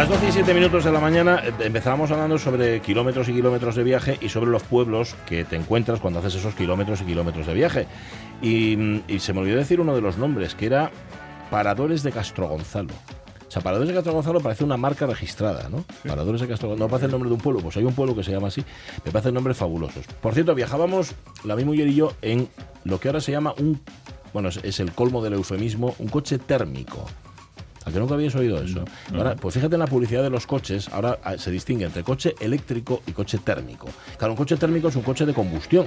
[0.00, 3.76] Las 12 y 7 minutos de la mañana eh, empezábamos hablando sobre kilómetros y kilómetros
[3.76, 7.46] de viaje y sobre los pueblos que te encuentras cuando haces esos kilómetros y kilómetros
[7.46, 7.86] de viaje.
[8.40, 10.90] Y, y se me olvidó decir uno de los nombres, que era
[11.50, 12.94] Paradores de Castro Gonzalo.
[13.46, 15.84] O sea, Paradores de Castro Gonzalo parece una marca registrada, ¿no?
[16.08, 16.86] Paradores de Castro Gonzalo.
[16.86, 18.64] No parece el nombre de un pueblo, pues hay un pueblo que se llama así.
[19.04, 20.06] Me parecen nombres fabulosos.
[20.22, 21.14] Por cierto, viajábamos,
[21.44, 22.48] la misma mujer y yo, en
[22.84, 23.78] lo que ahora se llama un.
[24.32, 27.06] Bueno, es, es el colmo del eufemismo, un coche térmico.
[27.84, 28.84] ¿A que nunca habías oído eso?
[29.14, 32.34] Ahora, pues fíjate en la publicidad de los coches, ahora ah, se distingue entre coche
[32.40, 33.88] eléctrico y coche térmico.
[34.18, 35.86] Claro, un coche térmico es un coche de combustión.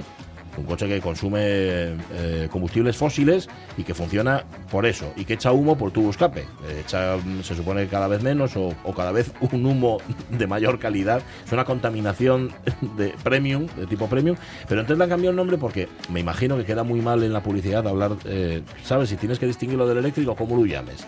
[0.56, 5.50] Un coche que consume eh, combustibles fósiles y que funciona por eso, y que echa
[5.50, 6.42] humo por tubo escape.
[6.42, 9.98] Eh, Echa, mm, se supone que cada vez menos o, o cada vez un humo
[10.30, 11.22] de mayor calidad.
[11.44, 12.52] Es una contaminación
[12.96, 14.36] de premium, de tipo premium.
[14.68, 17.32] Pero entonces le han cambiado el nombre porque me imagino que queda muy mal en
[17.32, 19.08] la publicidad hablar, eh, ¿sabes?
[19.08, 21.04] Si tienes que distinguirlo del eléctrico, ¿cómo lo llames?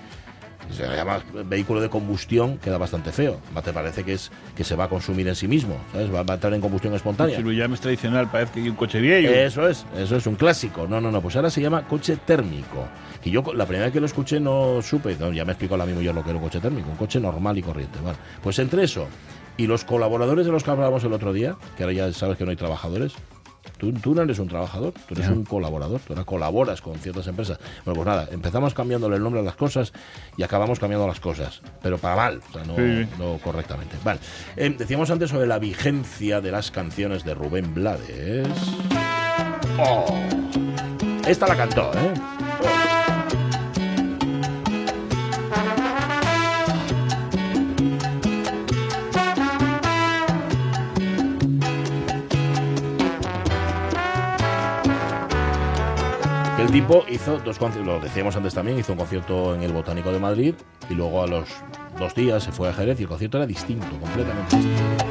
[0.75, 3.41] Se llama vehículo de combustión, queda bastante feo.
[3.64, 6.12] Te parece que es que se va a consumir en sí mismo, ¿sabes?
[6.12, 7.36] Va, va a entrar en combustión espontánea.
[7.36, 9.33] Si lo llames tradicional, parece que hay un coche viejo.
[9.33, 10.87] Eso es, eso es un clásico.
[10.87, 12.87] No, no, no, pues ahora se llama coche térmico.
[13.22, 15.87] Que yo la primera vez que lo escuché no supe, no, ya me explicó la
[15.87, 17.98] misma yo lo que era un coche térmico, un coche normal y corriente.
[18.00, 19.09] Bueno, pues entre eso
[19.56, 22.44] y los colaboradores de los que hablábamos el otro día, que ahora ya sabes que
[22.44, 23.14] no hay trabajadores,
[23.78, 27.27] Tú, tú no eres un trabajador, tú eres un colaborador, tú ahora colaboras con ciertas
[27.27, 27.59] empresas.
[27.84, 29.92] Bueno, pues nada, empezamos cambiándole el nombre a las cosas
[30.36, 33.09] y acabamos cambiando las cosas, pero para mal, o sea, no, Sí.
[33.19, 33.97] no correctamente.
[34.05, 34.20] Vale,
[34.56, 38.48] Eh, decíamos antes sobre la vigencia de las canciones de Rubén Blades.
[39.78, 40.06] Oh,
[41.27, 42.36] esta la cantó, ¿eh?
[56.82, 60.19] Tipo hizo dos conciertos, lo decíamos antes también, hizo un concierto en el Botánico de
[60.19, 60.54] Madrid
[60.91, 61.48] y luego a los
[61.98, 65.06] dos días se fue a Jerez y el concierto era distinto, completamente distinto.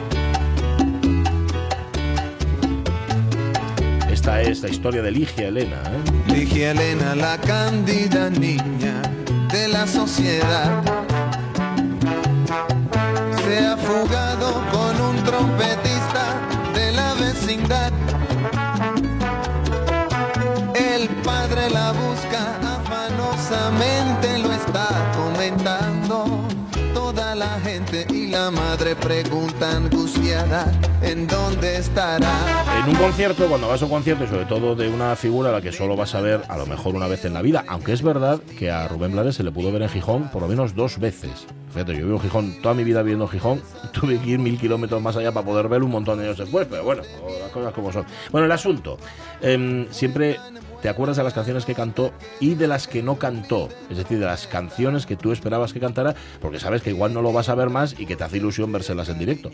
[4.12, 5.82] Esta es la historia de Ligia Elena.
[5.88, 6.34] ¿eh?
[6.34, 9.02] Ligia Elena, la cándida niña
[9.52, 10.84] de la sociedad,
[13.44, 18.05] se ha fugado con un trompetista de la vecindad.
[21.26, 22.42] Padre la busca
[22.78, 24.88] afanosamente, lo está
[25.18, 25.95] comentando
[28.36, 30.70] la madre pregunta angustiada
[31.02, 32.82] en dónde estará.
[32.84, 35.52] En un concierto, cuando vas a un concierto y sobre todo de una figura a
[35.54, 37.94] la que solo vas a ver a lo mejor una vez en la vida, aunque
[37.94, 40.76] es verdad que a Rubén Blades se le pudo ver en Gijón por lo menos
[40.76, 41.48] dos veces.
[41.72, 43.62] Fíjate, yo vivo Gijón, toda mi vida viviendo en Gijón,
[43.94, 46.68] tuve que ir mil kilómetros más allá para poder verlo un montón de años después,
[46.70, 47.04] pero bueno,
[47.40, 48.06] las cosas como son.
[48.34, 48.98] Bueno, el asunto,
[49.42, 50.40] em, siempre
[50.86, 54.20] te acuerdas de las canciones que cantó y de las que no cantó, es decir,
[54.20, 57.50] de las canciones que tú esperabas que cantara, porque sabes que igual no lo vas
[57.50, 59.52] a ver más y que te hace ilusión vérselas en directo.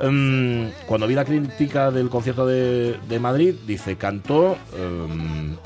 [0.00, 5.56] Em, cuando vi la crítica del concierto de, de Madrid, dice, cantó em,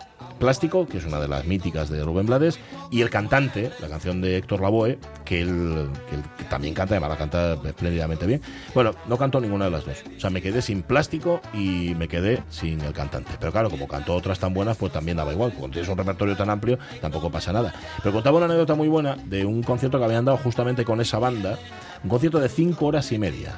[0.43, 2.59] Plástico, que es una de las míticas de Rubén Blades,
[2.91, 5.89] y El Cantante, la canción de Héctor Lavoe, que él,
[6.37, 8.43] que también canta, además la canta espléndidamente bien.
[8.75, 10.03] Bueno, no cantó ninguna de las dos.
[10.17, 13.31] O sea, me quedé sin Plástico y me quedé sin El Cantante.
[13.39, 15.53] Pero claro, como cantó otras tan buenas, pues también daba igual.
[15.53, 17.73] Cuando tienes un repertorio tan amplio, tampoco pasa nada.
[18.03, 21.21] Pero contaba una anécdota muy buena de un concierto que habían dado justamente con esa
[21.21, 21.57] banda,
[22.03, 23.55] un concierto de cinco horas y media.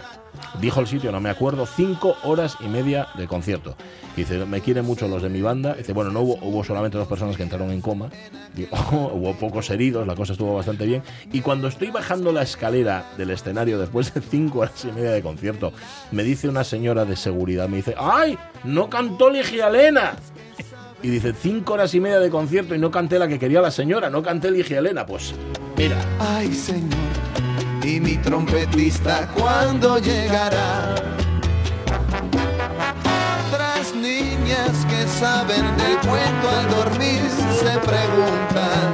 [0.61, 3.77] Dijo el sitio, no me acuerdo, cinco horas y media de concierto.
[4.17, 5.75] Y dice, me quieren mucho los de mi banda.
[5.75, 8.11] Dice, bueno, no hubo, solamente dos personas que entraron en coma.
[8.55, 8.77] Digo,
[9.12, 11.03] hubo pocos heridos, la cosa estuvo bastante bien.
[11.33, 15.22] Y cuando estoy bajando la escalera del escenario después de cinco horas y media de
[15.22, 15.72] concierto,
[16.12, 18.39] me dice una señora de seguridad, me dice, ¡ay!
[18.63, 20.15] No cantó Ligia Elena.
[21.03, 23.71] Y dice, cinco horas y media de concierto y no canté la que quería la
[23.71, 25.04] señora, no canté Ligia Elena.
[25.04, 25.34] Pues,
[25.77, 25.97] mira.
[26.19, 26.89] Ay, Señor,
[27.84, 30.95] y mi trompetista, ¿cuándo llegará?
[33.48, 37.21] Otras niñas que saben del cuento al dormir
[37.60, 38.91] se preguntan.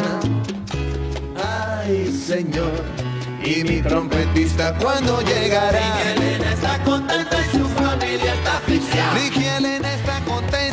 [1.36, 2.82] Ay, Señor,
[3.44, 6.12] y mi trompetista, ¿cuándo llegará?
[6.12, 9.14] Elena está contenta y su familia está asfixiada.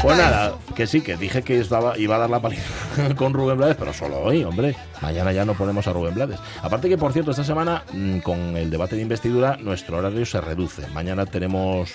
[0.01, 2.63] Pues nada, que sí, que dije que estaba, iba a dar la paliza
[3.15, 4.75] con Rubén Blades, pero solo hoy, hombre.
[5.01, 6.39] Mañana ya no ponemos a Rubén Blades.
[6.61, 10.41] Aparte que, por cierto, esta semana, mm, con el debate de investidura, nuestro horario se
[10.41, 10.87] reduce.
[10.87, 11.93] Mañana tenemos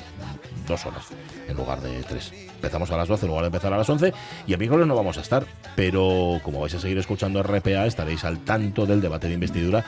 [0.67, 1.07] dos horas
[1.49, 2.33] en lugar de tres.
[2.55, 4.13] Empezamos a las 12 en lugar de empezar a las 11
[4.47, 5.45] y el miércoles no vamos a estar,
[5.75, 9.85] pero como vais a seguir escuchando RPA estaréis al tanto del debate de investidura.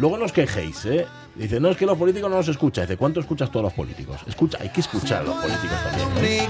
[0.00, 1.06] Luego no os quejéis, ¿eh?
[1.34, 2.84] Dice, no, es que los políticos no nos escuchan.
[2.84, 4.18] Dice, ¿cuánto escuchas todos los políticos?
[4.26, 6.08] Escucha, hay que escuchar a los políticos también.
[6.24, 6.48] ¿eh?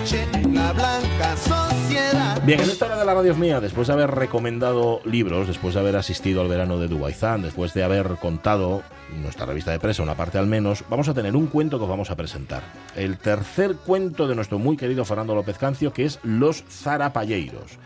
[2.44, 5.74] Bien, en esta hora de la radio es mía, después de haber recomendado libros, después
[5.74, 8.82] de haber asistido al verano de Dubaizán, después de haber contado
[9.20, 11.90] nuestra revista de prensa, una parte al menos, vamos a tener un cuento que os
[11.90, 12.62] vamos a presentar.
[12.94, 17.78] El tercer cuento de nuestro muy querido Fernando López Cancio, que es Los Zarapalleiros.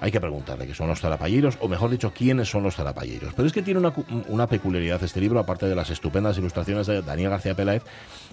[0.00, 3.34] Hay que preguntarle qué son los zarapalleros, o mejor dicho, quiénes son los zarapalleros.
[3.34, 3.92] Pero es que tiene una,
[4.28, 7.82] una peculiaridad este libro, aparte de las estupendas ilustraciones de Daniel García Peláez,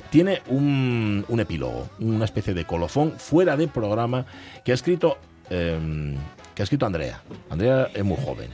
[0.09, 4.25] tiene un, un epílogo, una especie de colofón fuera de programa
[4.63, 5.17] que ha escrito
[5.49, 6.15] eh,
[6.57, 7.21] que ha escrito Andrea.
[7.49, 8.49] Andrea es muy joven.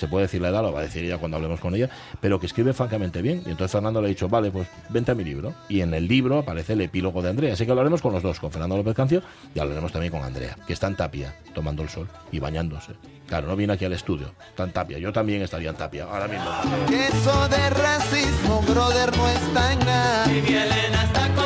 [0.00, 1.90] Se puede decir la edad, lo va a decir ella cuando hablemos con ella,
[2.22, 3.42] pero que escribe francamente bien.
[3.44, 5.52] Y entonces Fernando le ha dicho, vale, pues vente a mi libro.
[5.68, 7.52] Y en el libro aparece el epílogo de Andrea.
[7.52, 9.22] Así que hablaremos con los dos, con Fernando López Cancio
[9.54, 12.92] y hablaremos también con Andrea, que está en Tapia, tomando el sol y bañándose.
[13.28, 14.98] Claro, no viene aquí al estudio, está en Tapia.
[14.98, 16.50] Yo también estaría en Tapia, ahora mismo.
[16.88, 20.24] Eso de racismo, brother, no está en nada.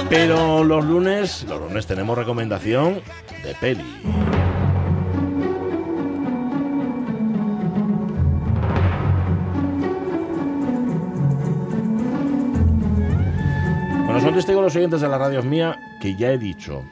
[0.09, 3.03] Pero los lunes, los lunes tenemos recomendación
[3.43, 3.85] de peli.
[14.15, 16.83] Bueno, son testigos los siguientes de la radio mía que ya he dicho,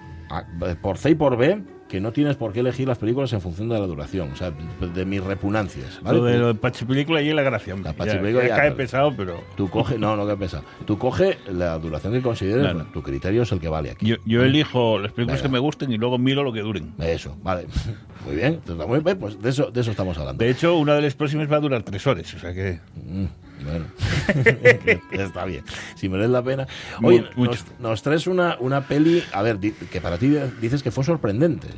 [0.81, 3.69] por C y por B, que no tienes por qué elegir las películas en función
[3.69, 6.01] de la duración, o sea, de mis repugnancias.
[6.03, 6.19] ¿vale?
[6.19, 7.75] Lo de lo de Pachi Película y la gracia.
[7.75, 7.91] hombre.
[7.91, 9.45] La Pachi Ya- cae pero- pesado, pero...
[9.57, 10.63] Tú coge, no, no que pesa.
[10.87, 14.07] Tú coge la duración que consideres, tu criterio es el que vale aquí.
[14.07, 15.51] Yo, yo elijo las películas Venga.
[15.51, 16.95] que me gusten y luego miro lo que duren.
[16.99, 17.67] Eso, vale.
[18.27, 18.55] Muy bien.
[18.55, 20.43] Entonces, muy bien, Pues de eso, de eso estamos hablando.
[20.43, 22.79] De hecho, una de las próximas va a durar tres horas, o sea que...
[23.05, 23.25] Mm,
[23.65, 23.85] bueno,
[25.13, 25.65] está bien.
[25.95, 26.67] Si merece la pena.
[27.03, 27.53] Oye, mucho.
[27.53, 31.69] nos, nos traes una, una peli, a ver, que para ti dices que fue sorprendente.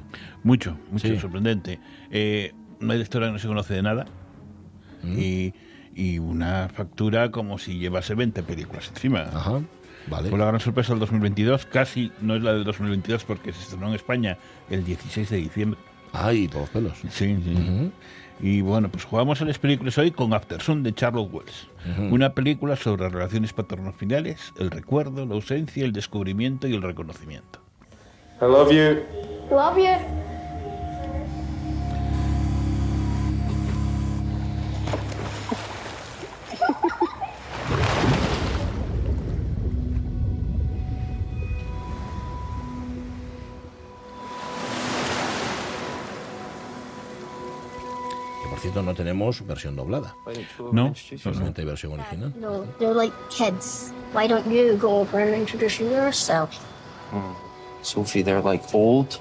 [0.42, 1.18] Mucho, mucho, Sí.
[1.18, 1.80] sorprendente.
[2.10, 4.06] Eh, una directora que no se conoce de nada
[5.02, 5.18] Mm.
[5.18, 5.54] y,
[5.94, 9.20] y una factura como si llevase 20 películas encima.
[9.32, 9.60] Ajá,
[10.08, 10.30] vale.
[10.30, 13.88] Fue la gran sorpresa del 2022, casi no es la del 2022 porque se estrenó
[13.88, 14.38] en España
[14.70, 15.78] el 16 de diciembre.
[16.12, 16.96] Ay, por los pelos.
[17.10, 17.52] Sí, sí.
[17.54, 17.92] Ujú.
[18.44, 21.66] Y bueno, pues jugamos a las películas hoy con Aftersun de Charlotte Wells.
[22.10, 27.60] Una película sobre relaciones paterno-filiales, el recuerdo, la ausencia, el descubrimiento y el reconocimiento.
[28.42, 29.00] I love you.
[29.50, 30.33] Love you.
[48.74, 50.16] Cierto no tenemos versión doblada.
[50.72, 52.32] No, Solamente hay versión original.
[52.36, 53.92] No, they're like kids.
[54.12, 56.50] Why don't you go over and introduce yourself?
[57.82, 59.20] Sophie, they're like old.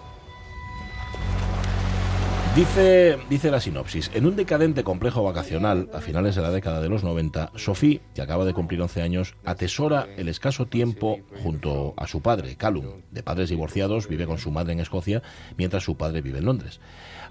[2.55, 6.87] Dice, dice la sinopsis, en un decadente complejo vacacional, a finales de la década de
[6.87, 12.05] los 90, Sophie, que acaba de cumplir 11 años, atesora el escaso tiempo junto a
[12.05, 13.01] su padre, Callum.
[13.09, 15.23] De padres divorciados, vive con su madre en Escocia,
[15.57, 16.79] mientras su padre vive en Londres.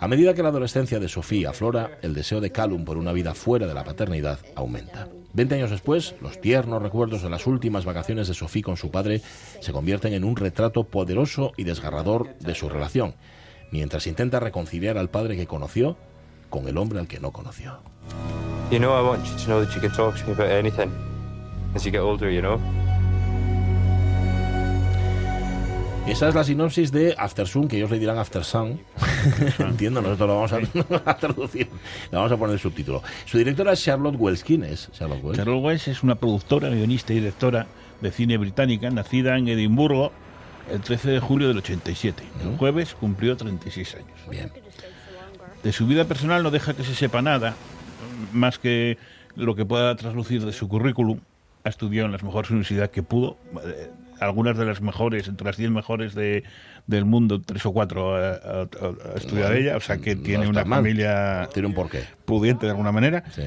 [0.01, 3.33] A medida que la adolescencia de Sophie aflora, el deseo de Callum por una vida
[3.33, 5.07] fuera de la paternidad aumenta.
[5.35, 9.23] Veinte años después, los tiernos recuerdos de las últimas vacaciones de Sophie con su padre
[9.61, 13.15] se convierten en un retrato poderoso y desgarrador de su relación
[13.73, 15.97] mientras intenta reconciliar al padre que conoció
[16.51, 17.79] con el hombre al que no conoció.
[18.71, 20.91] You know, I want you to know that you can talk to me about anything
[21.75, 22.61] as you get older, you know?
[26.07, 28.81] Esa es la sinopsis de After Sun, que ellos le dirán After Sun.
[29.59, 31.69] Entiendo, nosotros lo vamos a, a traducir.
[32.11, 33.03] Le vamos a poner el subtítulo.
[33.25, 34.43] Su directora es Charlotte Wells.
[34.43, 35.39] ¿Quién es Charlotte Wells?
[35.39, 37.69] Charlotte Wells es una productora, guionista y directora
[38.01, 40.11] de cine británica, nacida en Edimburgo
[40.71, 42.23] el 13 de julio del 87.
[42.43, 44.19] El jueves cumplió 36 años.
[44.31, 44.51] Bien.
[45.63, 47.55] De su vida personal no deja que se sepa nada,
[48.33, 48.99] más que
[49.37, 51.21] lo que pueda traslucir de su currículum.
[51.65, 53.89] Ha estudiado en las mejores universidades que pudo, eh,
[54.19, 56.43] algunas de las mejores, entre las 10 mejores de,
[56.89, 60.49] del mundo, tres o cuatro a, a- a estudiar ella, o sea que No tiene
[60.49, 60.81] una mal.
[60.81, 62.03] familia Tiene un porqué.
[62.25, 63.23] pudiente de alguna manera.
[63.33, 63.43] Sí.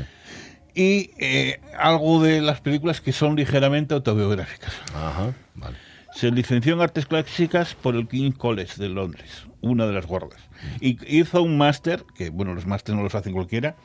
[0.74, 4.74] Y eh, algo de las películas que son ligeramente autobiográficas.
[4.94, 5.78] Ajá, vale.
[6.16, 10.40] Se licenció en artes clásicas por el King's College de Londres, una de las guardas.
[10.80, 13.76] Y hizo un máster, que bueno, los másteres no los hacen cualquiera,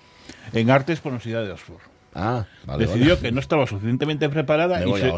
[0.53, 1.81] en artes por la Universidad de Oxford.
[2.15, 2.87] Ah, vale.
[2.87, 3.21] Decidió vale.
[3.21, 5.13] que no estaba suficientemente preparada y se,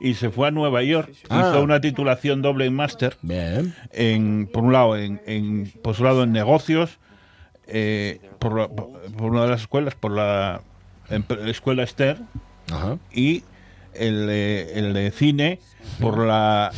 [0.00, 1.12] y se fue a Nueva York.
[1.28, 1.50] Ah.
[1.50, 3.18] Hizo una titulación doble en máster.
[3.20, 3.74] Bien.
[3.92, 6.98] en, por un lado, en, en posgrado en negocios,
[7.66, 10.62] eh, por, por una de las escuelas, por la
[11.46, 12.22] escuela Esther,
[12.72, 12.96] Ajá.
[13.12, 13.44] y
[13.96, 15.58] el, eh, el de cine
[16.00, 16.70] por la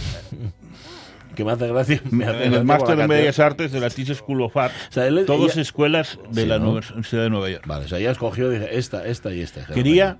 [1.34, 2.00] Que me hace gracia.
[2.10, 4.74] Me hace en gracia el máster de Bellas Artes de la Tisch School of Arts.
[4.88, 6.70] O sea, él- todas ella- escuelas de Sí, la ¿no?
[6.70, 7.64] Universidad de Nueva York.
[7.66, 9.66] Vale, o sea, ya escogió, dije, esta, esta y esta.
[9.66, 10.18] Quería,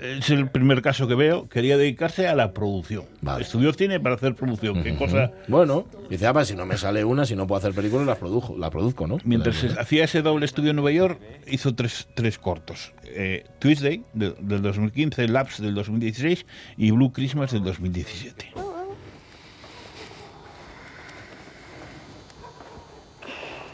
[0.00, 3.04] es el primer caso que veo, quería dedicarse a la producción.
[3.20, 3.42] Vale.
[3.42, 7.04] Estudió cine para hacer producción, qué cosa Bueno, dice, ah, pues si no me sale
[7.04, 9.18] una, si no puedo hacer películas, las produjo, la produzco, ¿no?
[9.24, 12.92] Mientras hacía ese doble estudio en Nueva York, hizo tres, tres cortos.
[13.04, 18.52] Eh, Tuesday, de- del 2015, Labs del 2016 y Blue Christmas del 2017.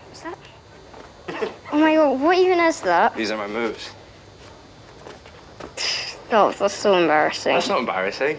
[0.08, 0.38] What's that?
[1.72, 3.14] Oh my god, what even is that?
[3.16, 3.90] These are my moves.
[6.32, 7.52] Oh, that's so embarrassing.
[7.54, 8.36] That's not embarrassing.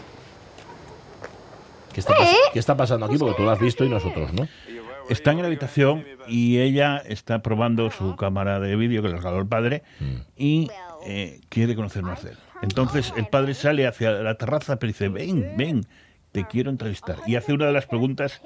[1.94, 3.17] ¿Qué está, pas- ¿Qué está pasando aquí?
[3.17, 4.48] Porque tú lo has visto y nosotros, ¿no?
[5.10, 9.39] Está en la habitación y ella está probando su cámara de vídeo que le regaló
[9.39, 9.84] el padre
[10.36, 10.70] y
[11.06, 12.38] eh, quiere conocer más de él.
[12.62, 15.88] Entonces el padre sale hacia la terraza pero dice, ven, ven,
[16.34, 17.17] te quiero entrevistar.
[17.25, 18.41] Y hace una de las preguntas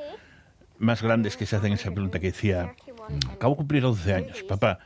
[0.78, 2.76] más grandes que se hacen en esa pregunta que decía,
[3.34, 4.80] acabo de cumplir 11 años, papá.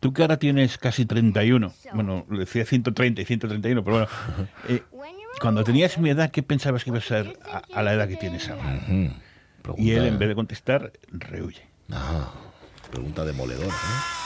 [0.00, 4.08] Tú que ahora tienes casi 31, bueno, le decía 130 y 131, pero bueno,
[4.68, 4.82] eh,
[5.40, 8.16] cuando tenías mi edad, ¿qué pensabas que ibas a ser a, a la edad que
[8.16, 8.80] tienes ahora?
[9.62, 11.62] Pregunta, Y él, en vez de contestar, rehuye.
[11.90, 12.32] Ah,
[12.90, 14.18] pregunta demoledora, ¿no?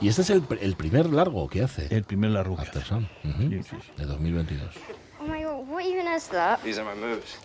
[0.00, 1.86] Y este es el, el primer largo que hace.
[1.94, 2.88] El primer largo que After hace.
[2.88, 3.92] Sun, ujú, Sí, sí, sí.
[3.98, 4.74] de 2022.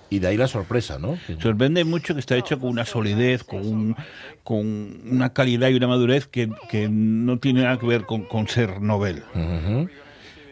[0.09, 1.17] Y de ahí la sorpresa, ¿no?
[1.41, 3.95] Sorprende mucho que está hecho con una solidez, con, un-
[4.43, 4.65] con
[5.11, 8.81] una calidad y una madurez que, que no tiene nada que ver con, con ser
[8.81, 9.23] novel.
[9.35, 9.89] Ujú.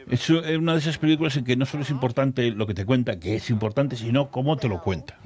[0.10, 2.86] Es u- una de esas películas en que no solo es importante lo que te
[2.86, 5.18] cuenta, que es importante, sino cómo te lo cuenta.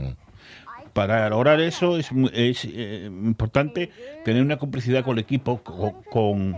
[0.94, 3.92] Para lograr eso es, es eh, importante
[4.26, 6.56] tener una complicidad con el equipo, co- con,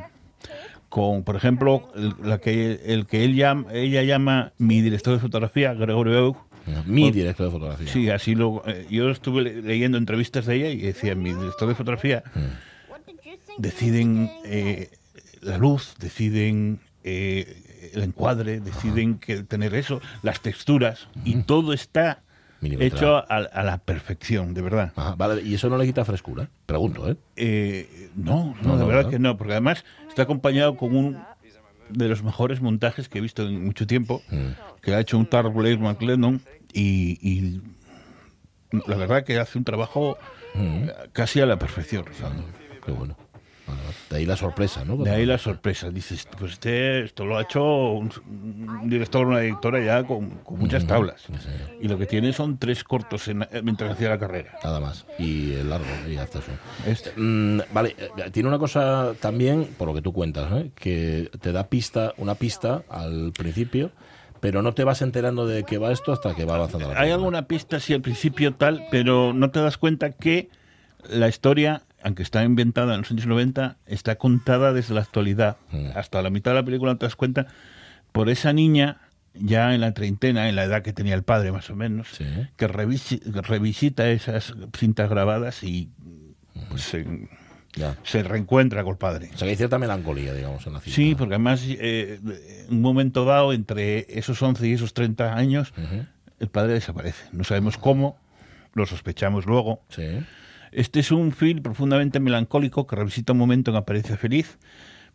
[0.91, 5.19] con, por ejemplo, el, la que, el que él llama, ella llama mi director de
[5.21, 6.37] fotografía, Gregorio Eug,
[6.85, 7.87] Mi director de fotografía.
[7.87, 8.61] Sí, así lo.
[8.67, 12.23] eh, yo estuve le- leyendo entrevistas de ella y decía, mi director de fotografía
[13.57, 14.89] deciden eh,
[15.41, 22.19] la luz, deciden eh, el encuadre, deciden que tener eso, las texturas y todo está.
[22.61, 24.93] Hecho a, a la perfección, de verdad.
[24.95, 26.49] Ajá, vale, y eso no le quita frescura.
[26.65, 27.15] Pregunto, ¿eh?
[27.35, 31.17] Eh, no, No, no, de no, verdad que no, porque además está acompañado con un
[31.89, 34.21] de los mejores montajes que he visto en mucho tiempo,
[34.81, 36.41] que ha hecho un Tar Blair McLennan
[36.71, 37.61] y, y
[38.87, 40.17] la verdad que hace un trabajo
[40.55, 42.05] eh, casi a la perfección.
[42.85, 43.17] Qué bueno.
[44.09, 44.97] De ahí la sorpresa, ¿no?
[44.97, 45.89] De ahí la sorpresa.
[45.89, 47.63] Dices, pues este, esto lo ha hecho
[47.93, 51.23] un, un director o una directora ya con, con muchas tablas.
[51.81, 54.53] Y lo que tiene son tres cortos en- mientras hacía la carrera.
[54.63, 55.05] Nada más.
[55.17, 56.51] Y el largo, y hasta eso.
[56.85, 57.11] Este.
[57.15, 60.71] Mm, vale, eh, tiene una cosa también, por lo que tú cuentas, ¿eh?
[60.75, 63.91] que te da pista, una pista al principio,
[64.39, 67.11] pero no te vas enterando de qué va esto hasta que va avanzando la Hay
[67.11, 70.49] alguna pista sí al principio tal, pero no te das cuenta que
[71.09, 75.57] la historia, aunque está inventada en los años 90, está contada desde la actualidad.
[75.95, 77.47] Hasta la mitad de la película te das cuenta
[78.11, 78.97] por esa niña
[79.33, 82.25] ya en la treintena, en la edad que tenía el padre más o menos, Sí.
[82.57, 85.89] que, revisi- que revisita esas cintas grabadas y
[86.69, 87.05] pues, se,
[87.75, 87.95] Ya.
[88.03, 89.29] se reencuentra con el padre.
[89.33, 90.95] O sea, que hay cierta melancolía, digamos, en la cinta.
[90.95, 92.19] Sí, porque además eh,
[92.69, 95.73] un momento dado, entre esos 11 y esos 30 años,
[96.39, 97.23] el padre desaparece.
[97.31, 98.19] No sabemos cómo,
[98.73, 99.81] lo sospechamos luego.
[99.89, 100.03] Sí.
[100.71, 104.57] Este es un film profundamente melancólico que revisita un momento en aparece feliz,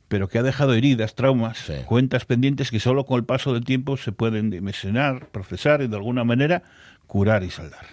[0.09, 1.75] pero que ha dejado heridas, traumas, Sí.
[1.87, 5.97] cuentas pendientes que solo con el paso del tiempo se pueden dimensionar, procesar y de
[5.97, 6.63] alguna manera
[7.07, 7.87] curar y saldar.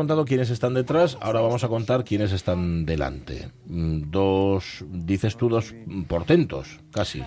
[0.00, 3.50] Contado quiénes están detrás, ahora vamos a contar quiénes están delante.
[3.66, 5.74] Mm, Dos, dices tú, dos
[6.08, 7.22] portentos, casi.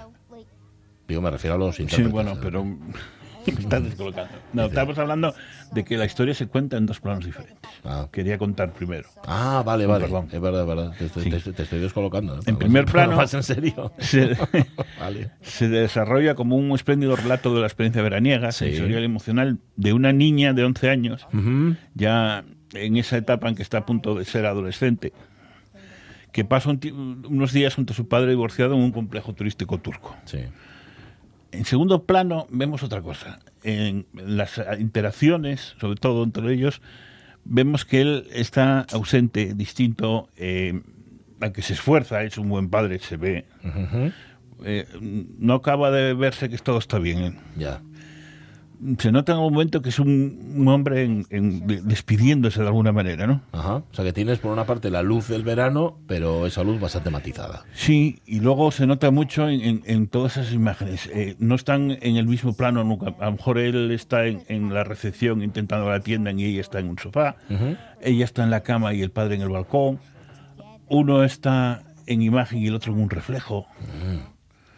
[1.08, 2.12] Digo, me refiero a los Sí, intérpretes.
[2.14, 2.38] bueno, ¿eh?
[2.42, 2.66] pero
[3.46, 4.32] Estás descolocando.
[4.54, 5.34] No, estamos hablando
[5.74, 7.70] de que la historia se cuenta en dos planos diferentes.
[7.84, 8.08] Ah.
[8.10, 9.10] Quería contar primero.
[9.28, 10.06] Ah, vale, vale.
[10.06, 10.30] Perdón.
[10.32, 10.94] Es verdad, es verdad.
[10.98, 11.30] Te, estoy- Sí.
[11.30, 12.38] te- te estoy descolocando.
[12.38, 12.42] ¿eh?
[12.46, 13.92] En primer plano- ¿Vas en serio?
[14.00, 14.38] Se,
[15.00, 15.32] Vale.
[15.42, 18.68] se desarrolla como un espléndido relato de la experiencia veraniega, Sí.
[18.70, 21.28] sensorial y emocional de una niña de 11 años,
[21.96, 25.14] ya en esa etapa en que está a punto de ser adolescente,
[26.32, 30.16] que pasa un unos días junto a su padre divorciado en un complejo turístico turco.
[30.26, 30.40] Sí.
[31.52, 33.40] En segundo plano vemos otra cosa.
[33.64, 36.82] En las interacciones, sobre todo entre ellos,
[37.46, 40.82] vemos que él está ausente, distinto, eh,
[41.40, 43.46] aunque se esfuerza, es un buen padre, se ve.
[43.64, 44.12] Ujú.
[44.66, 44.88] eh,
[45.38, 47.38] no acaba de verse que todo está bien.
[47.56, 47.82] Ya.
[49.00, 52.68] Se nota en un momento que es un, un hombre en- en- de- despidiéndose de
[52.68, 53.42] alguna manera, ¿no?
[53.52, 53.76] Ajá.
[53.76, 57.10] O sea que tienes por una parte la luz del verano, pero esa luz bastante
[57.10, 57.66] matizada.
[57.74, 61.08] Sí, y luego se nota mucho en, en- en todas esas imágenes.
[61.14, 63.14] Eh, no están en el mismo plano nunca.
[63.20, 66.80] A lo mejor él está en, en la recepción intentando la tienda y ella está
[66.80, 67.36] en un sofá.
[68.02, 70.00] Ella está en la cama y el padre en el balcón.
[70.90, 73.66] Uno está en imagen y el otro en un reflejo.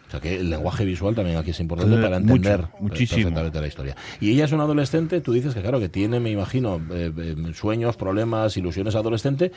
[0.06, 3.22] O sea que el lenguaje visual también aquí es importante para mucho, entender muchísimo.
[3.22, 3.96] perfectamente la historia.
[4.20, 7.36] Y ella es una adolescente, tú dices que claro, que tiene, me imagino, eh, eh,
[7.54, 9.50] sueños, problemas, ilusiones adolescente,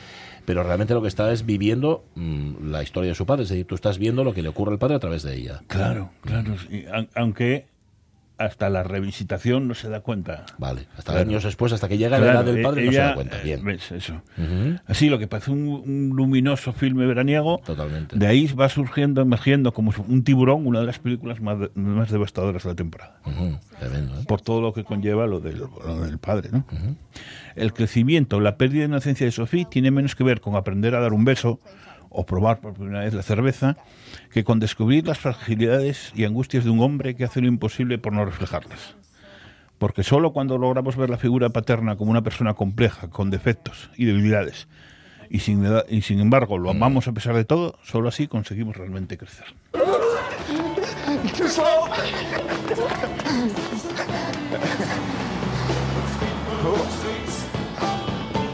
[0.44, 3.66] pero realmente lo que está es viviendo mm, la historia de su padre, es decir,
[3.66, 5.62] tú estás viendo lo que le ocurre al padre a través de ella.
[5.68, 6.56] Claro, claro.
[6.68, 6.84] sí.
[7.14, 7.66] Aunque
[8.40, 10.46] hasta la revisitación no se da cuenta.
[10.58, 11.28] Vale, hasta Claro.
[11.28, 13.36] años después, hasta que llega la edad del padre, e- no se da cuenta.
[13.38, 14.22] eh, Bien, ves eso.
[14.86, 18.16] Así, lo que parece un, un luminoso filme veraniego, totalmente.
[18.16, 22.62] de ahí va surgiendo, emergiendo como un tiburón, una de las películas más, más devastadoras
[22.64, 23.20] de la temporada.
[23.78, 24.24] Tremendo, ¿eh?
[24.26, 26.64] Por todo lo que conlleva lo del, lo del padre, ¿no?
[27.56, 31.00] El crecimiento, la pérdida de inocencia de Sophie tiene menos que ver con aprender a
[31.00, 31.60] dar un beso
[32.10, 33.76] o probar por primera vez la cerveza
[34.30, 38.12] que con descubrir las fragilidades y angustias de un hombre que hace lo imposible por
[38.12, 38.96] no reflejarlas.
[39.78, 44.04] Porque solo cuando logramos ver la figura paterna como una persona compleja, con defectos y
[44.04, 44.68] debilidades,
[45.30, 49.46] y sin, embargo lo amamos a pesar de todo, solo así conseguimos realmente crecer.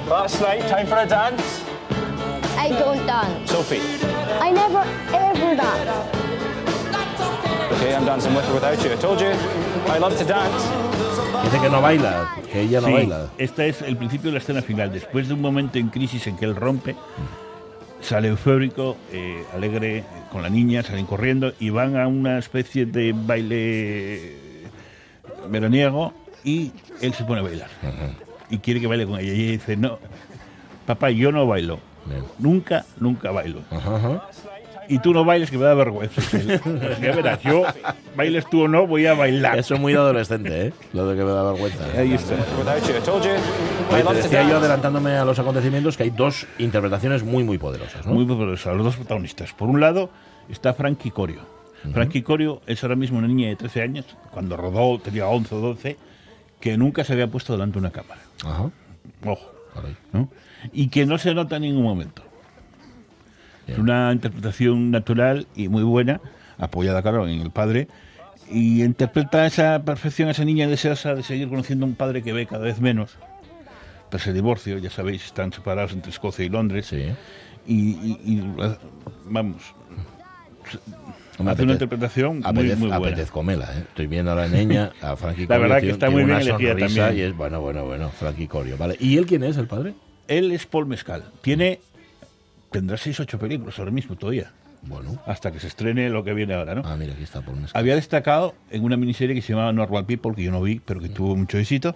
[0.08, 1.65] Last night, time for a dance.
[2.66, 3.48] I don't dance.
[3.48, 3.80] Sophie.
[4.40, 4.82] I never
[5.14, 5.88] ever dance.
[7.74, 8.90] Okay, I'm dancing with or without you.
[8.90, 9.30] I told you,
[9.86, 10.64] I love to dance.
[11.44, 13.30] Dice que no baila, que ella no Sí, baila.
[13.38, 14.92] Este es el principio de la escena final.
[14.92, 16.96] Después de un momento en crisis en que él rompe,
[18.00, 23.14] sale eufórico, eh, alegre, con la niña, salen corriendo y van a una especie de
[23.14, 24.38] baile
[25.48, 27.70] veraniego y él se pone a bailar.
[28.50, 29.32] Y quiere que baile con ella.
[29.32, 30.00] Y ella dice, no,
[30.84, 31.78] papá, yo no bailo.
[32.08, 32.24] Bien.
[32.38, 33.60] Nunca, nunca bailo.
[33.70, 34.28] Ajá, ajá.
[34.88, 36.22] Y tú no bailes que me da vergüenza.
[37.02, 37.64] ya verás, yo,
[38.16, 39.58] bailes tú o no, voy a bailar.
[39.58, 40.72] Eso es muy adolescente, ¿eh?
[40.92, 41.84] Lo de que me da vergüenza.
[41.96, 42.34] Ahí está.
[42.34, 47.58] I Oye, te decía yo adelantándome a los acontecimientos que hay dos interpretaciones muy muy
[47.58, 48.12] poderosas, ¿no?
[48.12, 49.52] Muy poderosa, los dos protagonistas.
[49.52, 50.10] Por un lado
[50.48, 51.40] está Frankie Corio.
[51.92, 55.60] Frankie Corio es ahora mismo una niña de 13 años, cuando rodó tenía 11 o
[55.60, 55.96] 12,
[56.60, 58.20] que nunca se había puesto delante de una cámara.
[58.44, 58.70] Ajá.
[59.24, 59.56] Ojo.
[60.12, 60.28] ¿no?
[60.72, 62.22] Y que no se nota en ningún momento.
[63.66, 66.20] Es una interpretación natural y muy buena,
[66.58, 67.88] apoyada, claro, en el padre,
[68.48, 72.32] y interpreta esa perfección a esa niña deseosa de seguir conociendo a un padre que
[72.32, 73.16] ve cada vez menos.
[74.08, 76.86] Tras el divorcio, ya sabéis, están separados entre Escocia y Londres.
[76.86, 77.06] Sí.
[77.66, 78.54] Y, y- y,
[79.24, 79.74] vamos,
[81.40, 82.96] Me hace una interpretación muy, apetez- muy buena.
[83.08, 83.80] apetezcomela, ¿eh?
[83.88, 85.62] Estoy viendo a la niña, a Frankie La Corio.
[85.62, 87.16] verdad que está tiene muy una bien elegida también.
[87.18, 88.76] Y es bueno, bueno, bueno, Frankie Corio.
[88.78, 88.96] Vale.
[89.00, 89.94] ¿Y él quién es, el padre?
[90.28, 91.24] Él es Paul Mescal.
[91.42, 91.80] Tiene,
[92.70, 95.20] tendrá seis ocho películas ahora mismo todavía, Bueno.
[95.26, 96.82] hasta que se estrene lo que viene ahora, ¿no?
[96.84, 97.80] Ah, mira, aquí está un escala.
[97.80, 101.00] Había destacado en una miniserie que se llamaba Normal People, que yo no vi, pero
[101.00, 101.94] que tuvo mucho éxito,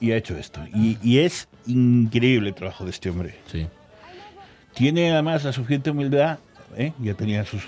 [0.00, 0.60] y ha hecho esto.
[0.74, 3.34] Y, y es increíble el trabajo de este hombre.
[3.50, 3.66] Sí.
[4.74, 6.38] Tiene además la suficiente humildad,
[6.76, 6.92] ¿eh?
[7.00, 7.62] ya tenía sus,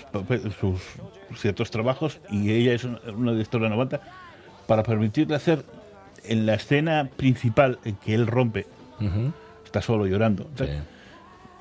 [0.59, 0.81] sus
[1.39, 4.01] ciertos trabajos, y ella es una, una directora novata,
[4.67, 5.63] para permitirle hacer
[6.23, 8.67] en la escena principal en que él rompe.
[9.69, 10.65] Está solo llorando, Sí.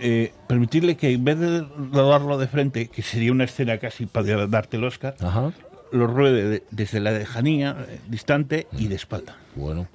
[0.00, 4.46] eh, permitirle que en vez de rodarlo de frente, que sería una escena casi para
[4.46, 5.52] darte el Oscar, Ajá.
[5.92, 9.36] lo ruede de- desde la lejanía, eh, distante y de espalda.
[9.54, 9.86] Bueno.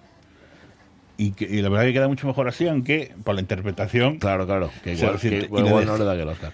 [1.17, 4.45] Y, que, y la verdad que queda mucho mejor así, aunque por la interpretación Claro,
[4.45, 4.71] claro.
[4.83, 5.85] Que igual, que igual deja.
[5.85, 6.51] no le da que el Oscar.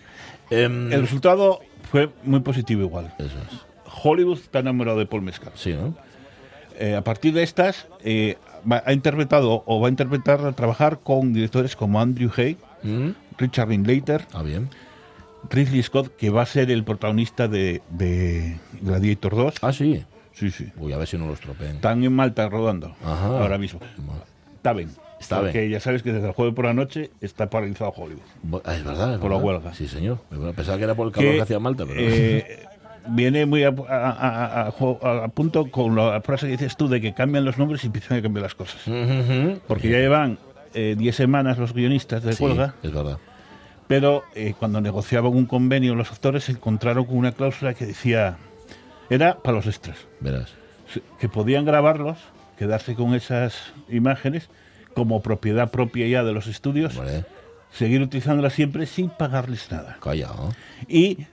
[0.49, 1.59] Em, el resultado
[1.91, 3.13] fue muy positivo igual.
[3.19, 3.59] Eso es.
[4.03, 5.51] Hollywood está enamorado de Paul Mescal.
[5.55, 5.95] Sí, ¿no?
[6.77, 8.37] Eh, a partir de estas, eh,
[8.85, 13.09] ha interpretado o va a interpretar, a trabajar con directores como Andrew Hay, Mm.
[13.37, 14.69] Richard Linklater, Ah, bien.
[15.49, 19.55] Ridley Scott, que va a ser el protagonista de, de Gladiator 2.
[19.61, 20.03] Ah, sí.
[20.33, 20.71] Sí, sí.
[20.77, 21.75] Uy, a ver si no lo estropean.
[21.75, 23.39] Están en Malta rodando Ajá.
[23.41, 23.79] ahora mismo.
[24.55, 24.89] Está bien.
[25.19, 25.71] Está Porque bien.
[25.71, 28.61] ya sabes que desde el jueves por la noche está paralizado Hollywood.
[28.63, 29.13] Ah, es verdad.
[29.15, 29.53] es Por la verdad.
[29.55, 29.73] huelga.
[29.73, 30.19] Sí, señor.
[30.55, 31.99] Pensaba que era por el calor que, hacía Malta, pero.
[31.99, 32.65] eh,
[33.09, 37.57] viene muy a, a- punto con la frase que dices tú de que cambian los
[37.57, 38.81] nombres y empiezan a cambiar las cosas.
[39.67, 40.37] Porque ya llevan
[40.73, 43.17] eh, 10 semanas los guionistas de Sí, huelga, es verdad.
[43.87, 48.37] pero eh, cuando negociaban un convenio los actores se encontraron con una cláusula que decía,
[49.09, 50.51] era para los extras, Verás.
[51.19, 52.17] que podían grabarlos,
[52.57, 54.49] quedarse con esas imágenes
[54.93, 57.25] como propiedad propia ya de los estudios, Vale.
[57.71, 59.97] seguir utilizándolas siempre sin pagarles nada.
[60.01, 60.53] Callado.
[60.87, 61.25] Y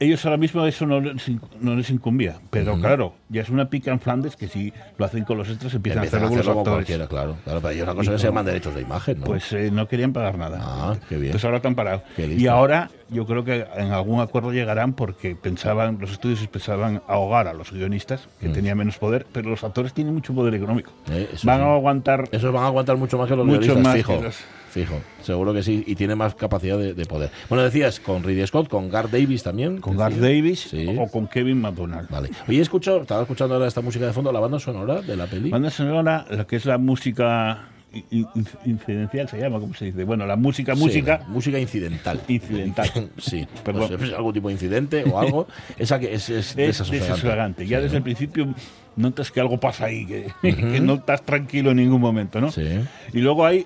[0.00, 2.40] ellos ahora mismo eso no les, no les incumbía.
[2.50, 5.72] Pero claro, ya es una pica en Flandes que si lo hacen con los extras
[5.74, 7.08] empiezan, Empiezan a a hacerlo hacerlo con los actores.
[7.08, 7.36] claro.
[7.44, 7.60] claro.
[7.60, 9.26] Pero hay una cosa que se llaman derechos de imagen, ¿no?
[9.26, 10.58] Pues eh, no querían pagar nada.
[10.62, 11.26] Ah, qué bien.
[11.26, 12.02] Entonces ahora están parados.
[12.18, 17.46] Y ahora yo creo que en algún acuerdo llegarán porque pensaban, los estudios pensaban ahogar
[17.46, 20.92] a los guionistas, que tenían menos poder, pero los actores tienen mucho poder económico.
[21.08, 21.12] Mm.
[21.12, 21.64] Eh, Van sí.
[21.64, 24.16] a aguantar Esos van a aguantar mucho más que los Mucho guionistas, más fijo.
[24.18, 24.38] que los-
[24.70, 25.82] Fijo, seguro que sí.
[25.86, 27.30] Y tiene más capacidad de, de poder.
[27.48, 29.80] Bueno, decías con Ridley Scott, con Garth Davis también.
[29.80, 29.96] con.
[29.96, 30.86] Garth Davis Sí.
[30.98, 32.08] o con Kevin McDonald.
[32.08, 32.30] Vale.
[32.48, 35.50] Oye, escucho, estaba escuchando ahora esta música de fondo, la banda sonora de la peli.
[35.50, 40.04] Banda sonora, lo que es la música in- in- incidencial se llama, ¿cómo se dice?
[40.04, 42.20] Bueno, la música, Sí, música música incidental.
[42.28, 42.88] Incidental.
[43.18, 43.46] sí.
[43.64, 43.88] Perdón.
[43.88, 45.48] Pues, es algún tipo de incidente o algo.
[45.78, 47.66] Esa que es, es es desasosegante.
[47.66, 47.82] Ya Sí.
[47.84, 48.54] desde el principio
[48.96, 52.50] notas que algo pasa ahí, que, que no estás tranquilo en ningún momento, ¿no?
[52.50, 52.66] Sí.
[53.12, 53.64] Y luego hay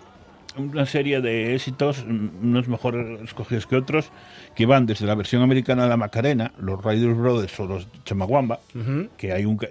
[0.57, 4.11] una serie de éxitos, mm, unos mejor escogidos que otros,
[4.55, 8.61] que van desde la versión americana de la Macarena, los Riders Brothers o los Chamaguamba,
[9.17, 9.57] que hay un...
[9.57, 9.69] ca-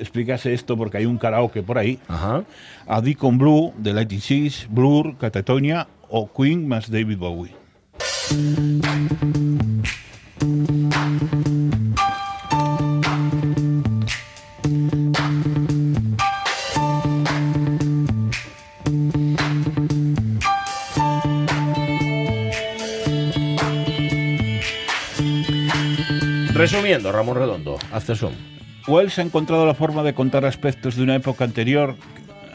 [0.00, 1.98] Explícase esto porque hay un karaoke por ahí.
[2.06, 2.44] Ajá.
[2.86, 7.50] A Deacon Blue, The Lightning Seas, Blur, Catatonia o Queen más David Bowie.
[26.58, 28.32] Resumiendo, Ramón Redondo, After Sun.
[28.86, 31.94] Wells ha encontrado la forma de contar aspectos de una época anterior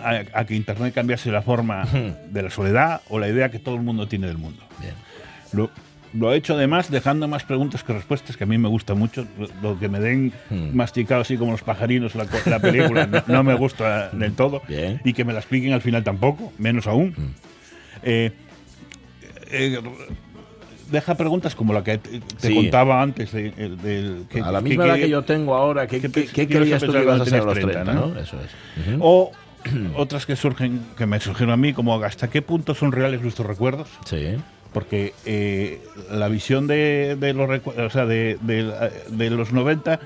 [0.04, 1.86] a, a que Internet cambiase la forma
[2.30, 4.64] de la soledad o la idea que todo el mundo tiene del mundo.
[4.80, 4.94] Bien.
[5.54, 5.70] Lo,
[6.14, 9.26] lo ha hecho además dejando más preguntas que respuestas, que a mí me gusta mucho.
[9.38, 10.76] Lo, lo que me den Hmm.
[10.76, 14.62] masticado así como los pajarinos la, la película no, no me gusta del todo.
[14.68, 15.00] Bien.
[15.06, 17.14] Y que me la expliquen al final tampoco, menos aún.
[17.16, 17.34] Hmm.
[18.04, 18.32] Eh,
[19.52, 19.80] eh,
[20.94, 22.56] deja preguntas como la que te, te Sí.
[22.56, 23.32] contaba antes.
[23.34, 23.52] de-
[24.30, 26.26] que- a la que- misma edad que- que yo tengo ahora, ¿qué, ¿qué qué, pe-
[26.28, 27.94] qué qué ibas a creías tú que ibas a ser a los tenías 30, 30,
[27.94, 28.14] ¿no?
[28.14, 28.20] ¿no?
[28.20, 28.96] Eso es.
[29.00, 29.32] O
[29.98, 33.48] otras que surgen, que me surgieron a mí, como hasta qué punto son reales nuestros
[33.48, 33.90] recuerdos.
[34.06, 34.36] Sí.
[34.72, 38.72] Porque eh, la visión de, de los recu- o sea, de, de-
[39.10, 40.00] de los 90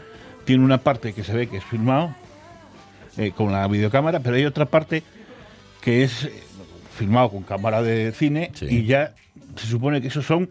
[0.46, 2.14] tiene una parte que se ve que es filmado
[3.18, 5.04] eh, con la videocámara, pero hay otra parte
[5.82, 6.34] que es eh,
[6.98, 8.66] filmado con cámara de cine Sí.
[8.70, 9.14] y ya
[9.56, 10.50] se supone que esos son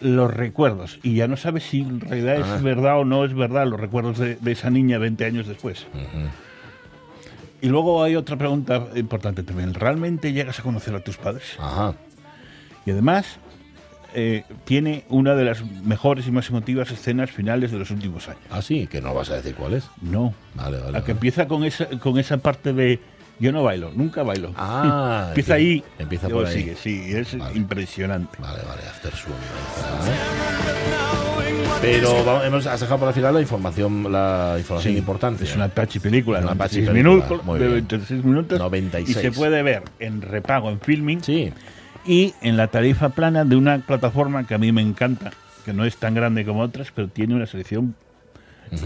[0.00, 2.56] los recuerdos y ya no sabes si en realidad Ah.
[2.56, 5.86] es verdad o no es verdad los recuerdos de, de esa niña 20 años después.
[7.60, 9.74] Y luego hay otra pregunta importante también.
[9.74, 11.56] ¿Realmente llegas a conocer a tus padres?
[11.58, 11.94] Ajá.
[12.86, 13.38] Y además
[14.14, 18.40] eh, tiene una de las mejores y más emotivas escenas finales de los últimos años.
[18.50, 19.88] Ah, sí, que no vas a decir cuál es.
[20.00, 20.34] No.
[20.54, 20.92] Vale, vale.
[20.92, 21.12] La que vale.
[21.12, 23.00] empieza con esa, con esa parte de
[23.38, 24.52] yo no bailo, nunca bailo.
[24.56, 25.82] Ah, empieza ahí.
[25.98, 26.58] Empieza luego por ahí.
[26.62, 27.56] sigue, sí, es Vale.
[27.56, 28.36] impresionante.
[28.40, 29.28] Vale, vale, After está.
[31.80, 35.44] Pero vamos, hemos has dejado para el final la información, la información Sí, importante.
[35.44, 37.72] Es una tachi película, Una 96 tachi película, minutos, de bien.
[37.88, 39.16] 26 minutos 96.
[39.16, 41.52] y se puede ver en repago en filming Sí.
[42.04, 45.30] y en la tarifa plana de una plataforma que a mí me encanta,
[45.64, 47.94] que no es tan grande como otras, pero tiene una selección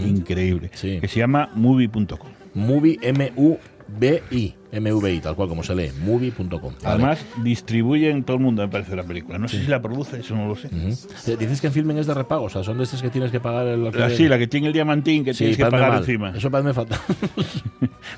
[0.05, 0.99] increíble, Sí.
[1.01, 2.29] que se llama movie.com.
[2.53, 3.57] Movie, M-U-B-I.
[3.99, 5.91] M-V-I, tal cual como se lee.
[6.03, 6.49] Movie.com.
[6.61, 6.73] Vale.
[6.83, 9.37] Además, distribuye en todo el mundo, me parece, la película.
[9.37, 10.69] No sé si la produce, eso no lo sé.
[11.27, 13.31] Eh, Dices que en filming es de repago, o sea, son de estas que tienes
[13.31, 15.89] que pagar el La, sí, la que tiene el diamantín que Sí, tienes que pagar
[15.91, 15.99] mal.
[15.99, 16.31] encima.
[16.35, 16.99] Eso parece fatal.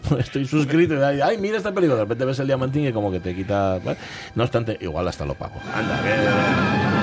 [0.09, 1.95] Pues Estoy suscrito y ay, ay, mira esta película.
[1.97, 3.79] De repente ves el diamantín y como que te quita.
[3.83, 3.97] ¿vale?
[4.35, 5.55] No obstante, igual hasta lo pago.
[5.73, 6.94] Anda, que-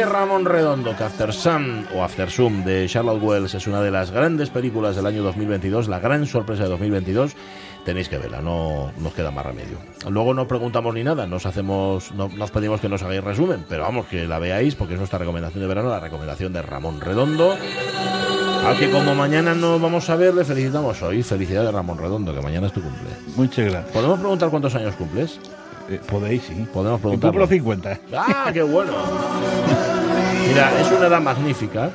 [0.00, 3.90] dice Ramón Redondo que After Sun o After Sun de Charlotte Wells es una de
[3.90, 7.36] las grandes películas del año 2022, la gran sorpresa de 2022,
[7.84, 9.76] tenéis que verla, no nos queda más remedio.
[10.08, 13.66] Luego no preguntamos ni nada, nos hacemos, no, no os pedimos que nos hagáis resumen,
[13.68, 17.00] pero vamos, que la veáis porque es nuestra recomendación de verano, la recomendación de Ramón
[17.02, 17.54] Redondo.
[18.66, 21.22] Al que como mañana no vamos a ver, le felicitamos hoy.
[21.22, 23.08] Felicidades Ramón Redondo, que mañana es tu cumple.
[23.36, 23.92] Muchas gracias.
[23.92, 25.38] ¿Podemos preguntar cuántos años cumples?
[25.90, 26.66] Eh, Podéis, sí.
[26.72, 27.30] Podemos preguntar.
[27.30, 28.00] cumplo 50.
[28.14, 28.92] ¡Ah, qué bueno!
[30.48, 31.90] Mira, es una edad magnífica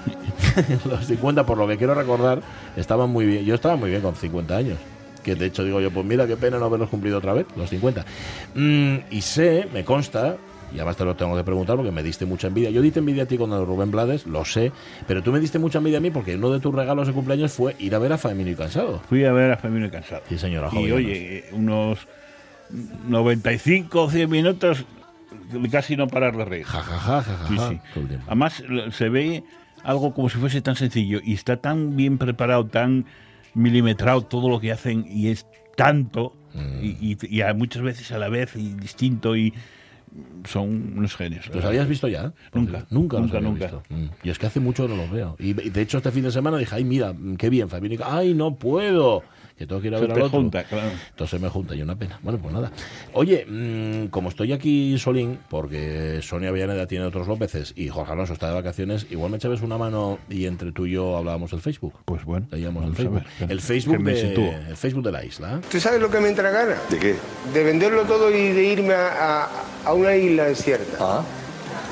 [0.85, 2.41] los 50, por lo que quiero recordar,
[2.75, 3.45] estaban muy bien.
[3.45, 4.77] Yo estaba muy bien con 50 años.
[5.23, 7.69] Que de hecho digo yo, pues mira, qué pena no haberlos cumplido otra vez, los
[7.69, 8.05] 50.
[8.53, 10.37] Mm, y sé, me consta,
[10.71, 12.69] y además te lo tengo que preguntar porque me diste mucha envidia.
[12.69, 14.71] Yo diste envidia a ti con Rubén Blades, lo sé,
[15.07, 17.53] pero tú me diste mucha envidia a mí porque uno de tus regalos de cumpleaños
[17.53, 19.01] fue ir a ver a Famino y Cansado.
[19.09, 20.21] Fui a ver a Famino y Cansado.
[20.29, 20.69] Sí, señora.
[20.73, 22.07] Y oye, unos
[23.07, 24.85] 95 o 100 minutos
[25.71, 26.65] casi no parar de reír.
[26.65, 27.79] Ja, ja, ja, ja, ja, Sí.
[28.27, 29.43] Además, se ve
[29.83, 33.05] algo como si fuese tan sencillo y está tan bien preparado, tan
[33.53, 35.45] milimetrado todo lo que hacen y es
[35.77, 36.83] tanto Mm.
[36.83, 39.53] y, y- y a muchas veces a la vez y distinto y
[40.45, 41.53] son unos genios.
[41.53, 42.31] ¿Los habías visto ya?
[42.53, 42.85] Nunca.
[42.89, 43.65] Nunca, Nunca, nunca.
[43.65, 43.83] visto.
[43.89, 44.05] Mm.
[44.23, 45.35] Y es que hace mucho no los veo.
[45.37, 48.05] Y de hecho este fin de semana dije, ay, mira, mm, qué bien, Cansado.
[48.05, 49.23] Ay, no puedo.
[49.57, 50.37] Que tengo que ir a Se ver al otro.
[50.39, 50.89] junta, claro.
[51.11, 52.19] Entonces me junta y una pena.
[52.21, 52.71] Bueno, pues nada.
[53.13, 58.33] Oye, mm, como estoy aquí solín, porque Sonia Villaneda tiene otros Lópeces y Jorge Alonso
[58.33, 61.61] está de vacaciones, igual me echabas una mano y entre tú y yo hablábamos del
[61.61, 61.93] Facebook.
[62.03, 63.23] Pues bueno, Leíamos el Facebook.
[63.39, 63.51] ver.
[63.51, 65.61] El Facebook, de, el Facebook de la isla.
[65.71, 66.75] ¿Tú sabes lo que me entra gana?
[66.89, 67.15] ¿De qué?
[67.53, 69.49] De venderlo todo y de irme a, a-
[69.85, 70.97] a una isla desierta.
[70.99, 71.23] Ah,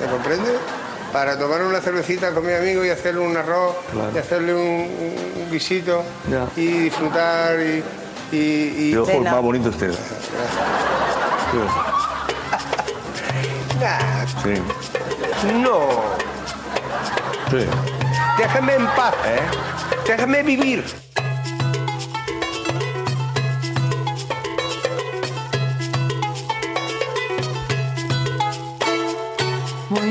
[0.02, 0.52] ¿Me comprendes?
[1.13, 4.12] Para tomar una cervecita con mi amigo y hacerle un arroz, Claro.
[4.13, 6.47] y hacerle un, un- guisito Ya.
[6.56, 7.84] y disfrutar y...
[8.32, 9.91] y, y- qué ojos más bonitos usted.
[13.80, 15.54] Nah, Sí.
[15.62, 15.80] no,
[17.52, 17.65] Sí.
[18.38, 19.39] déjame en paz, ¿Eh?
[20.08, 20.84] déjame vivir.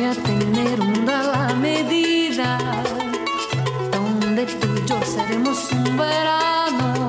[0.03, 2.59] A tener un mundo a la medida,
[3.93, 7.07] donde tú y yo seremos un verano,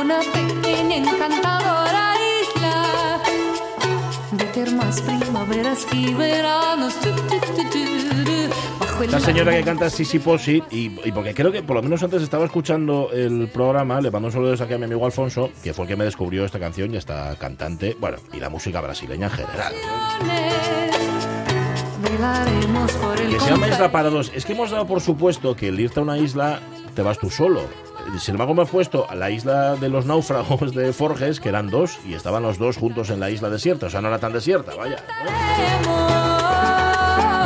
[0.00, 3.20] una pequeña encantadora isla
[4.32, 6.94] de termas, primaveras y veranos.
[7.00, 8.25] Tu,
[9.10, 12.22] La señora que canta Sisi Posi, y, y porque creo que por lo menos antes
[12.22, 15.84] estaba escuchando el programa, le mando un saludo aquí a mi amigo Alfonso, que fue
[15.84, 19.32] el que me descubrió esta canción y esta cantante, bueno, y la música brasileña en
[19.32, 19.74] general.
[23.16, 23.68] Que se llama.
[23.68, 24.32] Isla para dos.
[24.34, 26.60] Es que hemos dado por supuesto que el irte a una isla
[26.94, 27.62] te vas tú solo.
[28.18, 31.68] Sin embargo, me he puesto a la isla de los náufragos de Forges, que eran
[31.68, 33.86] dos, y estaban los dos juntos en la isla desierta.
[33.86, 35.04] O sea, no era tan desierta, vaya.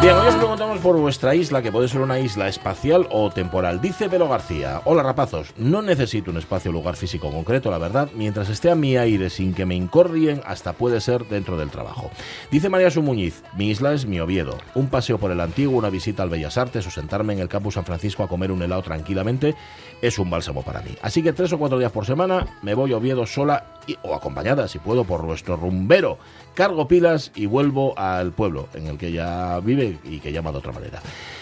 [0.02, 3.82] Bien, hoy os preguntamos por vuestra isla, que puede ser una isla espacial o temporal.
[3.82, 8.08] Dice Velo García, hola rapazos, no necesito un espacio o lugar físico concreto, la verdad,
[8.14, 12.10] mientras esté a mi aire sin que me incordien, hasta puede ser dentro del trabajo.
[12.50, 16.22] Dice María Sumuñiz, mi isla es mi Oviedo, un paseo por el antiguo, una visita
[16.22, 19.54] al Bellas Artes o sentarme en el campus San Francisco a comer un helado tranquilamente
[20.00, 20.96] es un bálsamo para mí.
[21.02, 24.68] Así que tres o cuatro días por semana me voy a Oviedo sola o acompañada,
[24.68, 26.18] si puedo, por nuestro rumbero.
[26.54, 30.58] Cargo pilas y vuelvo al pueblo en el que ella vive y que llama de
[30.58, 31.00] otra manera.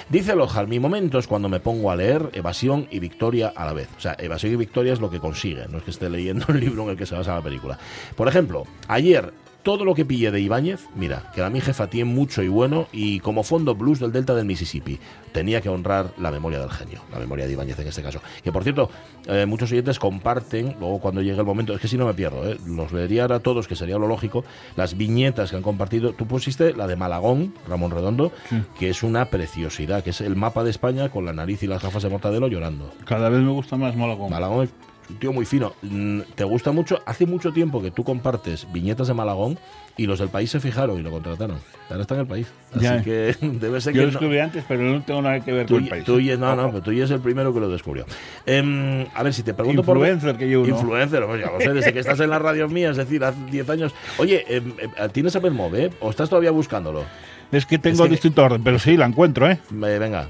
[0.08, 3.72] Dice Lojal, mi momento es cuando me pongo a leer evasión y victoria a la
[3.72, 3.88] vez.
[3.96, 6.61] O sea, evasión y victoria es lo que consigue, no es que esté leyendo el
[6.61, 7.78] libro en el que se basa la película.
[8.16, 9.32] Por ejemplo, ayer
[9.62, 12.88] todo lo que pillé de Ibáñez, mira, que era mi jefa tiene mucho y bueno,
[12.92, 14.99] y como fondo blues del delta del Mississippi,
[15.33, 18.21] tenía que honrar la memoria del genio, la memoria de Ibáñez en este caso.
[18.42, 18.90] Que por cierto,
[19.27, 22.49] eh, muchos oyentes comparten, luego cuando llegue el momento, es que si no me pierdo,
[22.49, 24.44] eh, los leería a todos, que sería lo lógico,
[24.77, 26.12] las viñetas que han compartido.
[26.12, 28.33] Tú pusiste la de Malagón, Ramón Redondo,
[28.79, 31.83] que es una preciosidad, que es el mapa de España con la nariz y las
[31.83, 32.90] gafas de Mortadelo llorando.
[33.05, 34.31] Cada vez me gusta más Malagón.
[34.31, 34.71] Malagón es
[35.11, 35.73] un tío muy fino.
[35.83, 37.01] Mm, ¿Te gusta mucho?
[37.07, 39.59] Hace mucho tiempo que tú compartes viñetas de Malagón
[39.97, 41.59] y los del país se fijaron y lo contrataron.
[41.90, 42.47] Ahora está en el país.
[42.73, 43.03] Así Ya.
[43.03, 45.66] que debe ser Yo que lo no- escribí antes, pero no tengo nada que ver
[45.66, 46.05] Tú, con el país.
[46.05, 48.05] tú y- no, no, pero tú y es el primero que lo descubrió.
[48.47, 50.38] Em, a ver, si te pregunto Influencer por...
[50.38, 50.64] que yo.
[50.66, 53.38] Influencer, pues ya lo sé, desde que estás en la radio mía, es decir, hace
[53.51, 53.94] 10 años.
[54.18, 55.90] Oye, em, em, ¿tienes Apple Move, eh?
[56.01, 57.05] ¿O estás todavía buscándolo?
[57.51, 59.59] Es que tengo Es que- distinto orden, pero sí, la encuentro, ¿eh?
[59.73, 60.29] Eh, venga.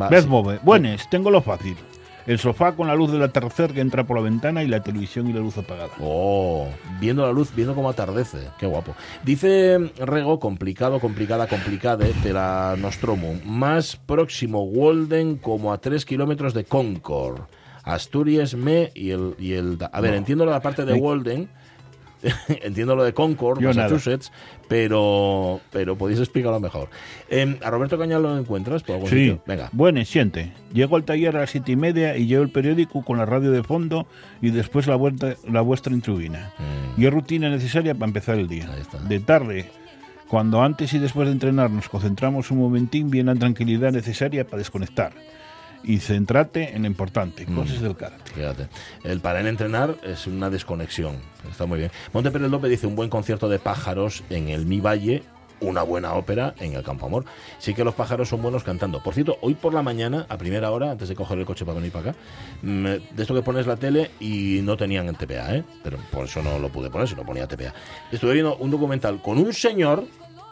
[0.00, 0.26] va, sí.
[0.26, 0.58] Move.
[0.62, 1.76] Buenas, tengo lo fácil.
[2.26, 5.28] El sofá con la luz del atardecer que entra por la ventana y la televisión
[5.28, 5.90] y la luz apagada.
[6.00, 6.66] Oh,
[6.98, 8.48] viendo la luz, viendo cómo atardece.
[8.58, 8.94] Qué guapo.
[9.24, 13.34] Dice Rego, complicado, complicada, complicade, de la Nostromo.
[13.44, 17.42] Más próximo Walden, como a 3 kilómetros de Concord.
[17.82, 19.34] Asturias, Me y el...
[19.38, 20.16] Y el a ver, No.
[20.16, 20.94] entiendo la parte de.
[20.94, 21.50] Walden,
[22.62, 23.88] entiendo lo de Concord, Yo nada.
[23.88, 24.32] Massachusetts,
[24.68, 26.88] pero, pero podéis explicarlo mejor.
[27.28, 29.42] Em, ¿A Roberto Cañal lo encuentras por algún Sí, sitio?
[29.46, 29.68] Venga.
[29.72, 30.52] Buenas, siente.
[30.72, 33.50] Llego al taller a las siete y media y llevo el periódico con la radio
[33.50, 34.06] de fondo
[34.40, 36.52] y después la, vuelta, la vuestra en turbina.
[36.58, 37.00] Mm.
[37.00, 38.68] Y es rutina necesaria para empezar el día.
[39.08, 39.70] De tarde,
[40.28, 44.58] cuando antes y después de entrenar nos concentramos un momentín, viene la tranquilidad necesaria para
[44.58, 45.12] desconectar.
[45.84, 47.54] Y centrate en lo importante, Mm.
[47.54, 48.32] cosas del karate.
[48.32, 48.68] Fíjate,
[49.04, 51.16] el para en entrenar es una desconexión.
[51.50, 51.90] Está muy bien.
[52.12, 55.22] Monte Pérez López dice un buen concierto de pájaros en el Mi Valle
[55.60, 57.24] una buena ópera en el Campo Amor.
[57.58, 59.02] Sí que los pájaros son buenos cantando.
[59.02, 61.76] Por cierto, hoy por la mañana, a primera hora, antes de coger el coche para
[61.76, 62.18] venir para acá,
[62.60, 65.64] mm, de esto que pones la tele y no tenían en TPA, ¿eh?
[65.82, 67.72] pero por eso no lo pude poner, si no ponía TPA.
[68.12, 70.04] Estuve viendo un documental con un señor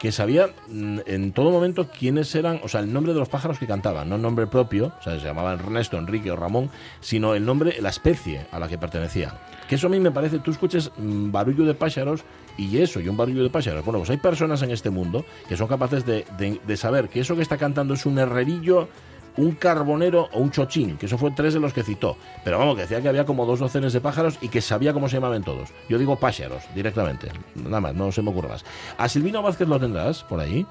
[0.03, 3.57] que sabía mm, en todo momento quiénes eran, o sea, el nombre de los pájaros
[3.57, 7.33] que cantaban, no el nombre propio, o sea, se llamaban Ernesto, Enrique o Ramón, sino
[7.35, 9.33] el nombre, la especie a la que pertenecía.
[9.69, 12.25] Que eso a mí me parece, tú escuches mm, barullo de pájaros
[12.57, 13.83] y eso, y un barullo de pájaros.
[13.85, 17.21] Bueno, pues hay personas en este mundo que son capaces de, de- de saber que
[17.21, 18.89] eso que está cantando es un herrerillo,
[19.37, 22.17] un carbonero o un chochín, que eso fue tres de los que citó.
[22.43, 25.09] Pero vamos, que decía que había como dos docenas de pájaros y que sabía cómo
[25.09, 25.69] se llamaban todos.
[25.89, 27.29] Yo digo pájaros, directamente.
[27.55, 28.65] Nada más, no se me ocurre más.
[28.97, 30.65] ¿A Silvino Vázquez lo tendrás por ahí?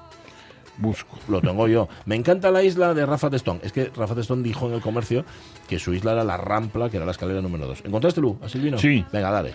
[0.77, 1.17] Busco.
[1.27, 1.87] Lo tengo yo.
[2.05, 3.59] Me encanta la isla de Rafa Testón.
[3.63, 5.23] Es que Rafa Testón dijo en el comercio
[5.67, 7.83] que su isla era la Rampla, que era la escalera número 2.
[7.85, 8.77] ¿Encontraste, Lu, a Silvino?
[8.79, 9.05] Sí.
[9.11, 9.53] Venga, dale.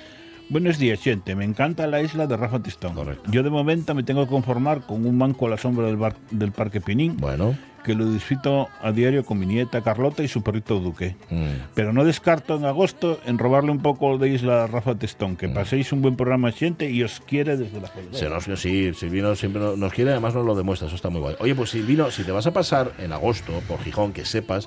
[0.50, 1.34] Buenos días, gente.
[1.34, 2.94] Me encanta la isla de Rafa Tistón.
[2.94, 3.30] Correcto.
[3.30, 6.16] Yo de momento me tengo que conformar con un banco a la sombra del, bar-
[6.30, 7.54] del Parque Pinín, Bueno.
[7.84, 11.16] que lo disfruto a diario con mi nieta Carlota y su perrito Duque.
[11.30, 15.36] mm, Pero no descarto en agosto en robarle un poco de isla a Rafa Testón.
[15.36, 19.34] Que paséis un buen programa, gente, y os quiere desde la Se nos, sí, Silvino
[19.36, 21.36] siempre nos- nos quiere, además nos lo demuestra, eso está muy guay.
[21.40, 24.66] Oye, pues Silvino, si te vas a pasar en agosto por Gijón, que sepas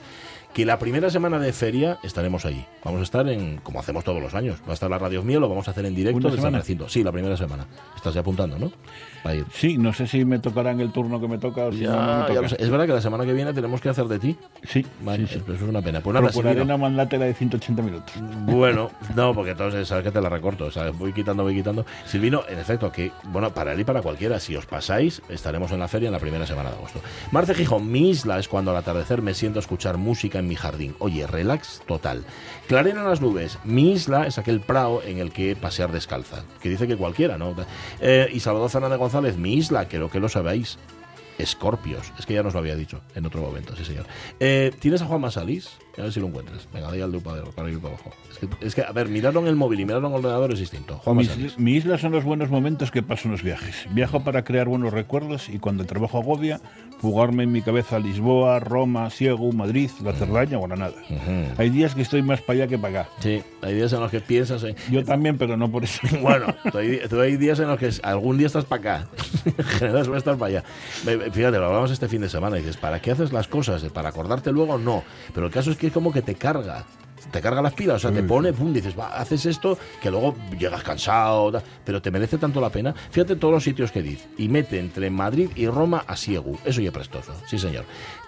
[0.53, 2.65] que la primera semana de feria estaremos allí.
[2.83, 5.39] Vamos a estar en, como hacemos todos los años, va a estar la Radio Mía,
[5.39, 6.89] lo vamos a hacer en directo ¿Una desde el recinto.
[6.89, 7.67] Sí, la primera semana.
[7.95, 8.71] Estás ya apuntando, ¿no?
[9.25, 9.45] Va a ir.
[9.53, 11.91] Sí, no sé si me tocará en el turno que me toca o si Ya,
[11.91, 12.41] no, no me ya toca.
[12.41, 12.55] lo sé.
[12.59, 14.37] Es verdad que la semana que viene tenemos que hacer de ti.
[14.63, 15.41] Sí, Vale, sí, sí.
[15.43, 16.01] Eso es una pena.
[16.01, 16.73] Pues nada, Procuraré Silvino.
[16.73, 18.13] no mandarte la de 180 minutos.
[18.45, 21.85] Bueno, no, porque entonces sabes que te la recorto, o sea, voy quitando, voy quitando.
[22.05, 25.79] Silvino, en efecto, que, bueno, para él y para cualquiera, si os pasáis, estaremos en
[25.79, 26.99] la feria en la primera semana de agosto.
[27.31, 30.55] Marce Gijón, mi isla es cuando al atardecer me siento a escuchar música en mi
[30.55, 30.95] jardín.
[30.99, 32.23] Oye, relax total.
[32.71, 36.69] Clarena en las nubes, mi isla es aquel prado en el que pasear descalza, que
[36.69, 37.53] dice que cualquiera, ¿no?
[37.99, 40.77] Eh, y Salvador Fernández González, mi isla, creo que lo sabéis.
[41.37, 44.05] Escorpios, es que ya nos lo había dicho en otro momento, sí señor.
[44.39, 45.71] Eh, ¿Tienes a Juan Masalis?
[45.97, 46.67] A ver si lo encuentras.
[46.73, 48.11] Venga, dale al dedo para, para ir para abajo.
[48.31, 50.53] Es que, es que, a ver, mirarlo en el móvil y mirarlo en el ordenador
[50.53, 50.97] es distinto.
[50.99, 51.59] Juan Mis- Masalis.
[51.59, 53.85] mi isla son los buenos momentos que paso en los viajes.
[53.91, 56.61] Viajo para crear buenos recuerdos y cuando el trabajo agobia,
[57.01, 60.93] fugarme en mi cabeza a Lisboa, Roma, Siegu, Madrid, La Cerdaña o Granada.
[61.09, 61.45] Ujú.
[61.61, 63.09] Hay días que estoy más para allá que para acá.
[63.19, 64.75] Sí, hay días en los que piensas en...
[64.89, 65.99] Yo también, pero no por eso.
[66.21, 69.07] Bueno, tú hay, tú hay días en los que algún día estás para acá,
[69.45, 70.63] en general suele estar para allá.
[71.31, 73.83] Fíjate, lo hablamos este fin de semana y dices, ¿para qué haces las cosas?
[73.85, 74.77] ¿Para acordarte luego?
[74.77, 75.03] No.
[75.33, 76.85] Pero el caso es que es como que te carga.
[77.31, 80.35] Te carga las pilas, o sea, te pone, pum, dices, va, haces esto, que luego
[80.57, 82.93] llegas cansado, pero te merece tanto la pena.
[83.11, 84.27] Fíjate todos los sitios que dice.
[84.37, 86.57] Y mete entre Madrid y Roma a Siegu.
[86.65, 87.85] Eso ya es prestoso, sí señor.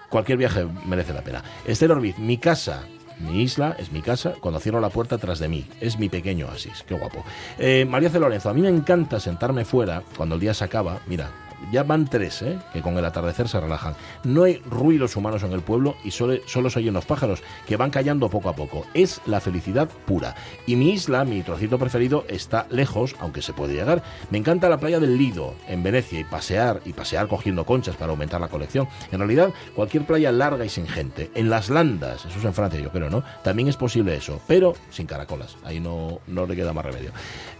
[0.08, 1.42] Cualquier viaje merece la pena.
[1.66, 2.84] Esther Orbiz, mi casa,
[3.18, 5.66] mi isla es mi casa cuando cierro la puerta tras de mí.
[5.80, 6.84] Es mi pequeño oasis.
[6.86, 7.24] Qué guapo.
[7.58, 8.18] Eh, María C.
[8.18, 11.00] Lorenzo, a mí me encanta sentarme fuera cuando el día se acaba.
[11.06, 11.30] Mira,
[11.70, 12.58] ya van tres, ¿eh?
[12.72, 13.94] que con el atardecer se relajan.
[14.24, 17.76] No hay ruidos humanos en el pueblo y solo, solo se oyen los pájaros que
[17.76, 18.84] van callando poco a poco.
[18.94, 20.34] Es la felicidad pura.
[20.66, 24.02] Y mi isla, mi trocito preferido, está lejos, aunque se puede llegar.
[24.30, 28.10] Me encanta la playa del Lido, en Venecia, y pasear, y pasear cogiendo conchas para
[28.10, 28.88] aumentar la colección.
[29.12, 31.30] En realidad, cualquier playa larga y sin gente.
[31.34, 33.22] En las landas, eso es en Francia, yo creo, ¿no?
[33.42, 35.56] También es posible eso, pero sin caracolas.
[35.64, 37.12] Ahí no, no le queda más remedio.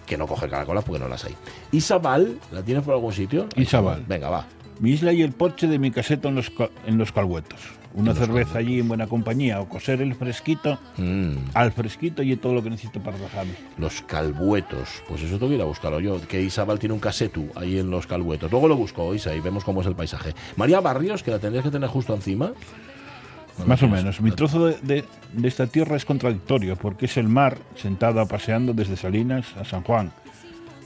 [0.07, 1.35] Que no coger caracolas porque no las hay.
[1.73, 3.47] Isabal, ¿la tienes por algún sitio?
[3.57, 3.94] Isabal.
[4.07, 4.47] Venga, va.
[4.81, 6.51] Mi isla y el porche de mi caseta en los,
[6.87, 7.61] en los calhuetos.
[7.97, 12.35] Una los cerveza allí en buena compañía o coser el fresquito Mm, al fresquito y
[12.35, 13.53] todo lo que necesito para relajarme.
[13.79, 14.89] los calbuetos.
[15.09, 16.21] Pues eso tengo que ir a buscarlo yo.
[16.27, 18.51] Que Isabal tiene un casetu ahí en los calbuetos.
[18.51, 20.35] Luego lo busco, Isa, y vemos cómo es el paisaje.
[20.57, 22.51] María Barrios, que la tendrías que tener justo encima.
[23.65, 24.21] Más o menos.
[24.21, 28.73] Mi trozo de, de- de esta tierra es contradictorio porque es el mar sentado paseando
[28.75, 30.11] desde Salinas a San Juan.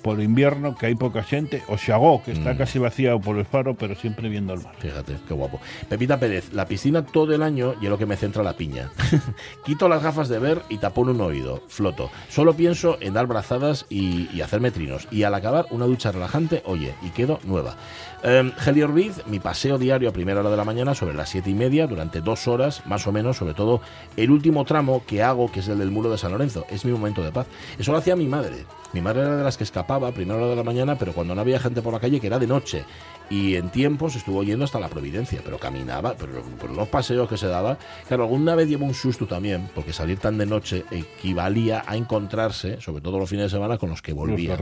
[0.02, 3.74] Por invierno, que hay poca gente, o Xagó, que está casi vaciado por el faro,
[3.74, 4.74] pero siempre viendo el mar.
[4.78, 5.60] Fíjate, qué guapo.
[5.88, 8.90] Pepita Pérez, la piscina todo el año y es lo que me centra la piña.
[9.64, 12.10] Quito las gafas de ver y tapón un oído, floto.
[12.28, 15.08] Solo pienso en dar brazadas y, y hacerme trinos.
[15.10, 17.76] Y al acabar, una ducha relajante, oye, y quedo nueva.
[18.22, 21.50] Eh, Geli Orbiz, mi paseo diario a primera hora de la mañana sobre las siete
[21.50, 23.80] y media, durante dos horas, más o menos, sobre todo
[24.16, 26.64] el último tramo que hago, que es el del muro de San Lorenzo.
[26.68, 27.46] Es mi momento de paz.
[27.78, 28.64] Eso lo hacía mi madre.
[28.92, 31.34] Mi madre era de las que escapaba a primera hora de la mañana, pero cuando
[31.34, 32.84] no había gente por la calle, que era de noche.
[33.30, 37.36] Y en tiempos estuvo yendo hasta la Providencia, pero caminaba, pero por unos paseos que
[37.36, 37.78] se daba.
[38.06, 42.80] Claro, alguna vez llevó un susto también, porque salir tan de noche equivalía a encontrarse,
[42.80, 44.56] sobre todo los fines de semana, con los que volvía.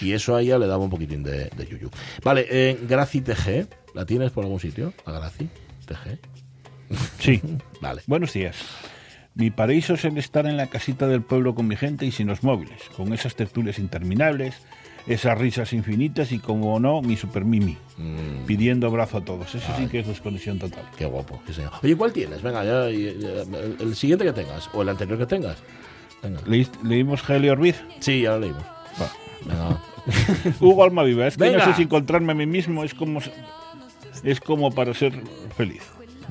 [0.00, 1.90] Y eso a ella le daba un poquitín de, de yuyu.
[2.22, 4.92] Vale, eh, Graci TG, ¿la tienes por algún sitio?
[5.04, 5.48] ¿La Graci
[5.86, 6.18] TG?
[7.18, 7.40] Sí.
[7.80, 8.02] Vale.
[8.06, 8.56] Buenos días.
[9.34, 12.26] Mi paraíso es el estar en la casita del pueblo con mi gente y sin
[12.26, 14.56] los móviles, con esas tertulias interminables,
[15.06, 19.54] esas risas infinitas y, como no, mi super mimi, Mm, pidiendo abrazo a todos.
[19.54, 20.84] Eso sí que es desconexión total.
[20.96, 21.72] qué guapo, sí, señor.
[21.82, 22.42] Oye, ¿cuál tienes?
[22.42, 25.56] Venga, ya, el, siguiente que tengas, o el anterior que tengas.
[26.22, 26.40] Venga.
[26.46, 27.82] ¿Leíste- ¿Leímos Helio Orbiz?
[28.00, 28.62] Sí, ya lo leímos.
[29.44, 29.80] Venga.
[30.60, 31.58] Hugo Almaviva, es que Venga.
[31.58, 33.20] no sé si encontrarme a mí mismo es como,
[34.24, 35.12] es como para ser
[35.56, 35.82] feliz.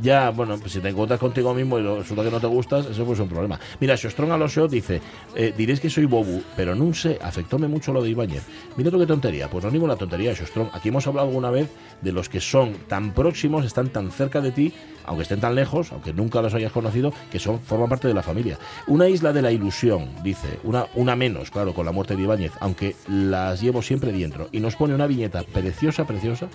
[0.01, 3.05] Ya, bueno, pues si te encuentras contigo mismo y resulta que no te gustas, eso
[3.05, 3.59] pues es un problema.
[3.79, 5.01] Mira, Xostron Alonso dice,
[5.35, 8.43] eh, diréis que soy bobu, pero no sé, afectóme mucho lo de Ibáñez.
[8.77, 10.69] Mira tú qué tontería, pues no es ninguna tontería, Xostron.
[10.73, 11.69] Aquí hemos hablado alguna vez
[12.01, 14.73] de los que son tan próximos, están tan cerca de ti,
[15.05, 18.23] aunque estén tan lejos, aunque nunca los hayas conocido, que son forman parte de la
[18.23, 18.57] familia.
[18.87, 22.53] Una isla de la ilusión, dice, una, una menos, claro, con la muerte de Ibáñez,
[22.59, 24.49] aunque las llevo siempre dentro.
[24.51, 26.47] Y nos pone una viñeta preciosa, preciosa,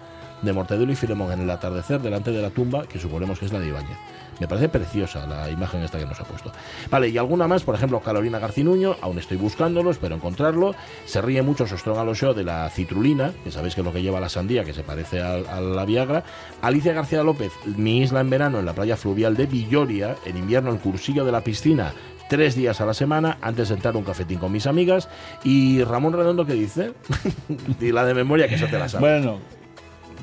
[0.43, 2.99] de Mortadelo y Filemón en el atardecer delante de la tumba, que
[3.35, 3.99] que es la de Ibáñez.
[4.41, 6.53] Me parece preciosa la imagen esta que nos ha puesto.
[6.91, 10.75] Vale, y alguna más, por ejemplo, Carolina Garcinuño, aún estoy buscándolo, espero encontrarlo.
[11.07, 14.21] Se ríe mucho Sostrón Alosio de la citrulina, que sabéis que es lo que lleva
[14.21, 16.23] la sandía, que se parece a, la Viagra.
[16.61, 20.71] Alicia García López, mi isla en verano en la playa fluvial de Villoria, en invierno
[20.71, 21.93] el cursillo de la piscina
[22.29, 25.09] tres días a la semana antes de entrar un cafetín con mis amigas.
[25.45, 26.93] Y Ramón Redondo, ¿qué dice?
[27.81, 29.01] y la de memoria, que eso te la sabes.
[29.01, 29.39] Bueno,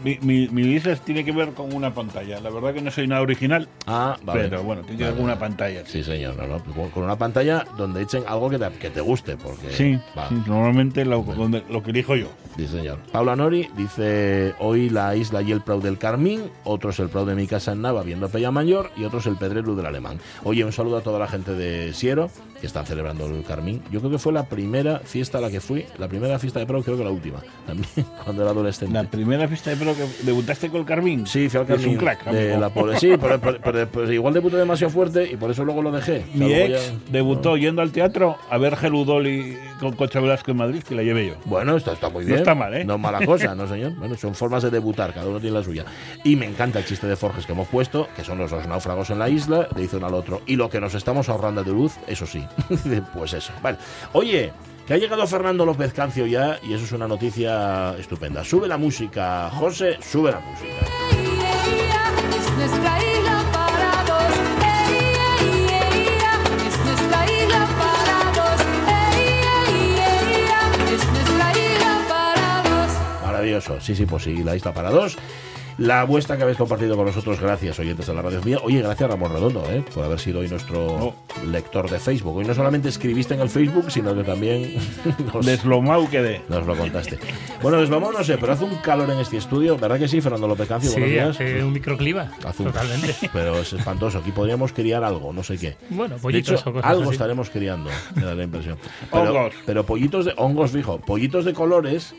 [0.03, 2.39] mi, mi, mi isla tiene que ver con una pantalla.
[2.39, 4.43] La verdad que no soy nada original, Ah, vale.
[4.49, 5.83] pero bueno, tiene que ver con una pantalla.
[5.85, 9.01] Sí, señor, no, no, con- con una pantalla donde echen algo que te, que te
[9.01, 9.71] guste, porque...
[9.71, 10.29] Sí, va.
[10.47, 12.27] normalmente lo, donde- lo que elijo yo.
[12.57, 12.99] Sí, señor.
[13.11, 17.35] Paula Nori dice, hoy la isla y el Prau del Carmín, otros el Prau de
[17.35, 20.19] mi casa en Nava viendo Pella Mayor y otros el Pedrelu del Alemán.
[20.43, 22.29] Oye, un saludo a toda la gente de Siero,
[22.63, 23.81] que están celebrando el Carmín.
[23.91, 26.65] Yo creo que fue la primera fiesta a la que fui, la primera fiesta de
[26.65, 27.89] Prau, creo que la última, también,
[28.23, 28.93] cuando era adolescente.
[28.93, 31.27] La primera fiesta de pro que debutaste con el Carmín.
[31.27, 31.89] Sí, fui al Es Carmín.
[31.89, 35.35] un crack, de la pobre- sí, pero, pero- pero- pero igual debuté demasiado fuerte y
[35.35, 36.23] por eso luego lo dejé.
[36.33, 40.51] O sea, Mi ex ya- debutó yendo al teatro a ver Geludoli con Concha Velasco
[40.51, 41.33] en Madrid, que la llevé yo.
[41.43, 42.39] Bueno, esto está muy No bien.
[42.39, 42.85] está mal, ¿eh?
[42.85, 43.91] No es mala cosa, ¿no, señor?
[43.95, 45.83] Bueno, son formas de debutar, cada uno tiene la suya.
[46.23, 49.09] Y me encanta el chiste de Forges que hemos puesto, que son los dos náufragos
[49.09, 50.41] en la isla, le dice uno al otro.
[50.45, 52.41] Y lo que nos estamos ahorrando de luz, eso sí.
[53.13, 53.53] pues eso.
[53.61, 53.77] Vale.
[54.13, 54.51] Oye,
[54.87, 58.43] que ha llegado Fernando López Cancio ya, y eso es una noticia estupenda.
[58.43, 60.85] Sube la música, José, sube la música.
[73.25, 73.79] Maravilloso.
[73.81, 75.17] Sí, sí, pues sí, la isla para dos.
[75.77, 78.57] La vuestra que habéis compartido con nosotros, gracias oyentes de la radio mía.
[78.63, 79.83] Oye, gracias Ramón Redondo, ¿eh?
[79.93, 81.15] por haber sido hoy nuestro
[81.47, 82.35] lector de Facebook.
[82.37, 84.75] Hoy no solamente escribiste en el Facebook, sino que también
[85.33, 86.41] nos, Deslomau quedé.
[86.49, 87.17] nos lo contaste.
[87.61, 90.47] Bueno, deslomado no sé, pero hace un calor en este estudio, ¿verdad que sí, Fernando
[90.47, 90.89] López Cancio?
[90.91, 91.29] Sí, Buenos días.
[91.29, 92.31] hace un microclima.
[92.45, 93.15] Hace un- Totalmente.
[93.33, 94.19] Pero es espantoso.
[94.19, 95.75] Aquí podríamos criar algo, no sé qué.
[95.89, 97.11] Bueno, pollitos hecho, o cosas algo así.
[97.13, 98.77] estaremos criando, me da la impresión.
[99.11, 99.53] Pero, Hongos.
[99.65, 102.13] pero pollitos de hongos, fijo, pollitos de colores.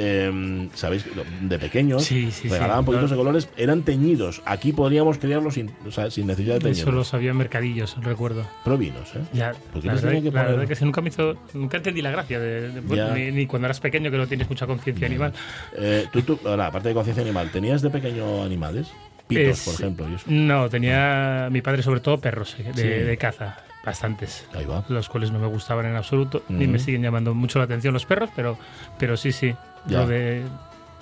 [0.00, 1.04] Eh, ¿Sabéis?
[1.40, 2.48] De pequeños Sí, sí, sí.
[2.48, 3.16] regalaban pollitos No.
[3.16, 4.40] de colores, eran teñidos.
[4.44, 6.82] Aquí podríamos criarlos sin, o sea, sin necesidad de teñirlos.
[6.82, 8.46] Eso los había en mercadillos, recuerdo.
[8.64, 9.20] Provinos, ¿eh?
[9.32, 12.00] Ya, ¿Por qué la verdad, que la verdad que sí, nunca me hizo, nunca entendí
[12.02, 15.32] la gracia de, de- ni, ni cuando eras pequeño que no tienes mucha conciencia animal.
[15.76, 18.92] Eh, tú, tú, ahora, aparte de conciencia animal, ¿tenías de pequeño animales?
[19.26, 20.08] Pitos, Es- por ejemplo.
[20.08, 20.24] y eso.
[20.28, 22.88] No, tenía mi padre sobre todo perros eh, de, Sí.
[22.88, 24.46] de caza, bastantes.
[24.54, 24.84] Ahí va.
[24.88, 26.72] Los cuales no me gustaban en absoluto, ni Ujú.
[26.72, 28.56] me siguen llamando mucho la atención los perros, pero,
[28.98, 29.54] pero sí, sí.
[29.88, 30.00] Ya.
[30.00, 30.42] Lo de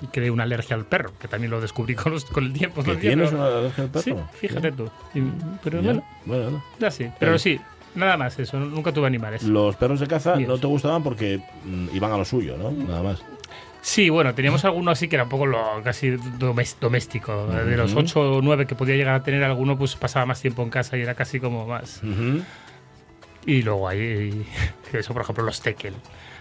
[0.02, 2.82] y creé una alergia al perro, que también lo descubrí con, los- con el tiempo.
[2.82, 4.02] ¿Que tienes una alergia al perro?
[4.02, 4.90] Sí, fíjate tú.
[5.14, 5.22] Y-
[5.64, 5.86] pero Ya.
[5.92, 6.64] bueno, Bueno, no.
[6.78, 7.08] ya sí.
[7.18, 7.58] Pero sí,
[7.94, 8.58] nada más eso.
[8.60, 9.42] Nunca tuve animales.
[9.44, 12.70] Los perros de caza no te gustaban porque mm, iban a lo suyo, ¿no?
[12.70, 13.22] Nada más.
[13.80, 16.16] Sí, bueno, teníamos alguno así que era un poco lo casi
[16.80, 17.46] doméstico.
[17.46, 18.00] De los Ujú.
[18.00, 20.96] 8 o 9 que podía llegar a tener alguno, pues pasaba más tiempo en casa
[20.98, 22.02] y era casi como más.
[23.46, 24.44] Y luego hay
[24.92, 25.94] eso, por ejemplo, los tekel.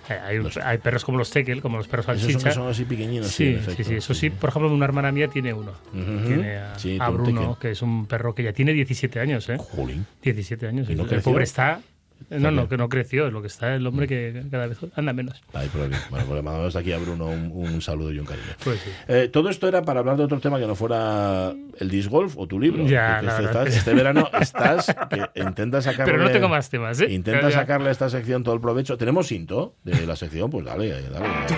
[0.09, 2.51] Eh, Hay, hay perros como los tekel, como los perros Esos son, salchicha.
[2.53, 3.27] son así pequeñinos.
[3.27, 3.83] Sí, sí, efecto.
[3.83, 4.29] sí, eso sí.
[4.29, 5.71] Por ejemplo, una hermana mía tiene uno.
[5.93, 6.27] Ujú.
[6.27, 9.49] Tiene a, Sí, a un Bruno, que es un perro que ya tiene 17 años,
[9.49, 9.57] ¿eh?
[9.57, 10.05] Jolín.
[10.21, 10.89] 17 años.
[10.89, 11.31] ¿Y no el creció?
[11.31, 11.81] pobre está.
[12.29, 12.55] No, bien.
[12.55, 13.29] no, que no creció.
[13.29, 15.41] Lo que está el hombre que cada vez anda menos.
[15.53, 15.97] Hay problema.
[16.09, 18.47] Bueno, pues le mandamos aquí a Bruno un, un saludo y un cariño.
[18.63, 18.89] Pues sí.
[19.07, 22.35] Eh, todo esto era para hablar de otro tema que no fuera el disc golf
[22.37, 22.85] o tu libro.
[22.87, 26.05] Ya, este, verdad estás- que- este verano estás que intentas sacarle.
[26.13, 27.11] Pero no tengo más temas, ¿eh?
[27.13, 28.97] Intenta sacarle a esta sección todo el provecho.
[28.97, 30.49] ¿Tenemos cinto de la sección?
[30.49, 31.25] Pues dale, dale.
[31.47, 31.53] Tú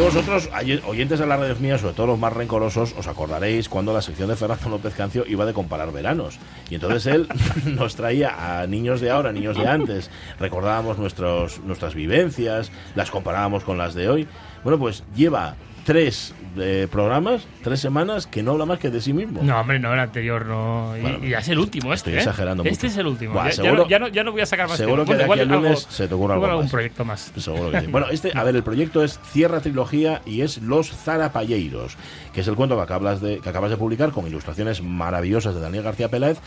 [0.00, 3.92] Vosotros, oy- oyentes de la radio mía, sobre todo los más rencorosos, os acordaréis cuando
[3.92, 6.38] la sección de Fernando López Cancio iba de comparar veranos.
[6.70, 7.28] Y entonces él
[7.66, 10.10] nos traía a niños de ahora, niños de antes.
[10.40, 14.28] Recordábamos nuestras vivencias, las comparábamos con las de hoy.
[14.64, 19.12] Bueno, pues lleva tres eh, programas tres semanas que no habla más que de sí
[19.12, 19.42] mismo.
[19.42, 20.96] No, hombre, no, el anterior no.
[20.96, 22.10] Y, Bueno, y es el último este.
[22.10, 22.18] estoy ¿eh?
[22.18, 22.92] exagerando Este mucho.
[22.94, 23.32] es el último.
[23.34, 24.76] Buah, ya, seguro- no, ya, no, ya no voy a sacar más.
[24.76, 26.70] Seguro que Bueno, de aquí al lunes algo- se te algo igual algún más.
[26.72, 27.32] proyecto más.
[27.36, 27.86] Seguro que sí.
[27.90, 31.96] Bueno, este, a ver, el proyecto es Cierra Trilogía y es Los Zarapalleiros,
[32.32, 35.60] que es el cuento que acabas de, que acabas de publicar con ilustraciones maravillosas de
[35.60, 36.38] Daniel García Peláez.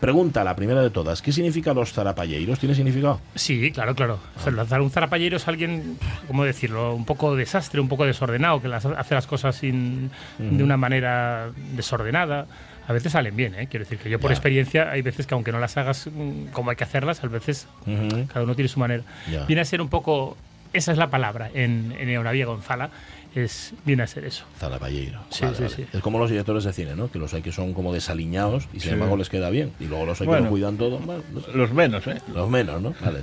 [0.00, 2.58] Pregunta, la primera de todas, ¿qué significa Los Zarapalleiros?
[2.58, 3.20] ¿Tiene significado?
[3.34, 4.18] Sí, claro, claro.
[4.36, 6.94] O sea, un zarapallero es alguien, ¿cómo decirlo?
[6.94, 11.50] Un poco desastre, un poco desordenado, que las, hace las cosas sin, de una manera
[11.76, 12.46] desordenada.
[12.88, 13.68] A veces salen bien, ¿eh?
[13.70, 16.70] Quiero decir que yo por experiencia hay veces que aunque no las hagas mm, como
[16.70, 18.26] hay que hacerlas, a veces Ujú.
[18.26, 19.04] cada uno tiene su manera.
[19.46, 20.36] Viene a ser un poco,
[20.72, 22.90] esa es la palabra en, en Eonaviego, en Fala,
[23.34, 24.44] es, viene a ser eso.
[24.58, 25.20] Zarapalleiro.
[25.30, 25.74] Sí, Vale, sí, vale.
[25.76, 25.84] sí.
[25.92, 27.10] Es como los directores de cine, ¿no?
[27.10, 29.72] Que los hay que son como desaliñados y sin embargo les queda bien.
[29.78, 30.98] Y luego los hay que lo cuidan todo.
[30.98, 31.40] Bueno, no.
[31.54, 32.20] Los menos, ¿eh?
[32.34, 32.92] Los menos, ¿no?
[33.00, 33.20] Vale,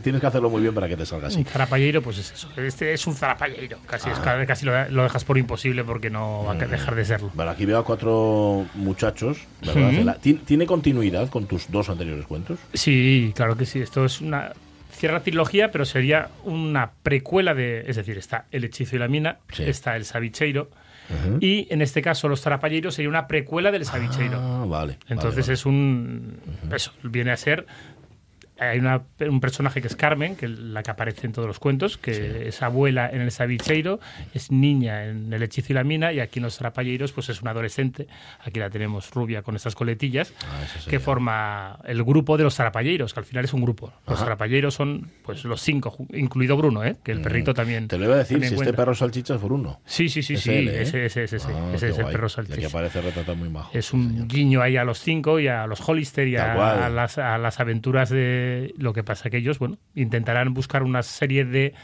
[0.00, 1.38] Tienes que hacerlo muy bien para que te salga así.
[1.38, 2.48] Un pues es eso.
[2.56, 3.78] Este es un zarapallero.
[3.86, 4.44] Casi, es, Ah.
[4.46, 7.30] casi lo, lo dejas por imposible porque no va a dejar de serlo.
[7.34, 9.38] Bueno, aquí veo a cuatro muchachos,
[10.44, 12.58] ¿Tiene continuidad con tus dos anteriores cuentos?
[12.72, 13.80] Sí, claro que sí.
[13.80, 14.52] Esto es una.
[15.04, 17.84] Cierra trilogía, pero sería una precuela de.
[17.86, 19.62] Es decir, está El Hechizo y la Mina, Sí.
[19.64, 20.70] está El Sabicheiro.
[21.40, 24.38] Y en este caso, Los Zarapalleiros sería una precuela del Sabicheiro.
[24.40, 24.96] Ah, vale.
[25.08, 26.38] Entonces vale, es un.
[26.72, 27.66] Eso, viene a ser.
[28.58, 31.58] Hay una- un personaje que es Carmen, que es la que aparece en todos los
[31.58, 33.98] cuentos, que es abuela en el Sabicheiro,
[34.32, 37.42] es niña en el Hechizo y la Mina, y aquí en los Zarapalleiros pues es
[37.42, 38.06] una adolescente.
[38.44, 43.12] Aquí la tenemos rubia con estas coletillas, Ah, que forma el grupo de los Zarapalleiros,
[43.12, 43.92] que al final es un grupo.
[44.06, 46.96] Los Zarapalleiros son pues los cinco, incluido Bruno, ¿eh?
[47.02, 47.84] que el perrito también.
[47.84, 47.88] Mm.
[47.88, 49.80] Te lo iba a decir, si este perro salchicha es Bruno.
[49.84, 50.82] Sí, sí, sí, Es sí, él, ¿eh?
[50.82, 52.68] ese, ese, ese, Ah, ese es el perro salchicha.
[52.68, 53.70] aparece retratado muy majo.
[53.76, 57.36] Es un guiño ahí a los cinco y a los Hollister y a las, a
[57.38, 58.43] las aventuras de
[58.76, 61.74] lo que pasa que ellos, bueno, intentarán buscar una serie de,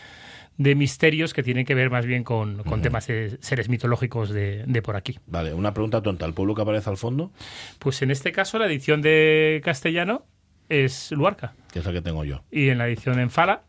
[0.58, 4.64] de misterios que tienen que ver más bien con, con temas de seres mitológicos de,
[4.66, 5.18] de por aquí.
[5.26, 6.26] Vale, una pregunta tonta.
[6.26, 7.32] ¿El pueblo que aparece al fondo?
[7.78, 10.26] Pues en este caso la edición de castellano
[10.68, 12.44] es Luarca Que es la que tengo yo.
[12.50, 13.62] y en la edición en Fala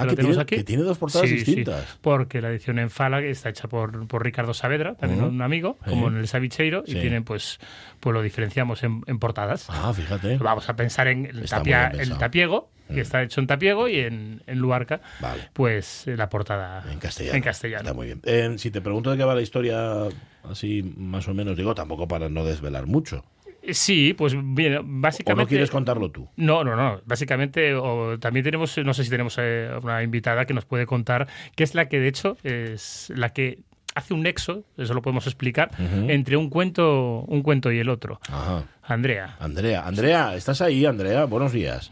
[0.00, 0.56] Ah, que tiene- aquí.
[0.56, 1.98] que tiene dos portadas Sí, sí, distintas.
[2.00, 5.30] porque la edición en Fala está hecha por, por Ricardo Saavedra, también Ujú.
[5.30, 5.90] un amigo, Sí.
[5.90, 7.58] como en el Sabicheiro, y tienen pues,
[8.00, 9.66] pues lo diferenciamos en, en portadas.
[9.70, 10.36] Ah, fíjate.
[10.38, 12.98] Vamos a pensar en el, tapia- el tapiego, que Mm.
[13.00, 15.48] está hecho en tapiego, y en, en Luarca, Vale.
[15.52, 17.36] pues eh, la portada En castellano.
[17.36, 17.82] En castellano.
[17.82, 18.20] Está muy bien.
[18.24, 20.04] Eh, si te pregunto de qué va la historia,
[20.44, 23.24] así más o menos, digo, tampoco para no desvelar mucho.
[23.68, 25.42] Eh, Sí, pues bien, ¿O básicamente...
[25.44, 26.28] no quieres contarlo tú?
[26.36, 27.00] No, no, no.
[27.04, 31.28] Básicamente, o, también tenemos, no sé si tenemos eh, una invitada que nos puede contar,
[31.54, 33.58] que es la que, de hecho, es la que
[33.94, 35.70] hace un nexo, eso lo podemos explicar,
[36.08, 38.20] entre un cuento, un cuento y el otro.
[38.28, 38.64] Ajá.
[38.84, 39.36] Andrea.
[39.40, 41.24] Andrea, Andrea, ¿estás ahí, Andrea?
[41.24, 41.90] Buenos días.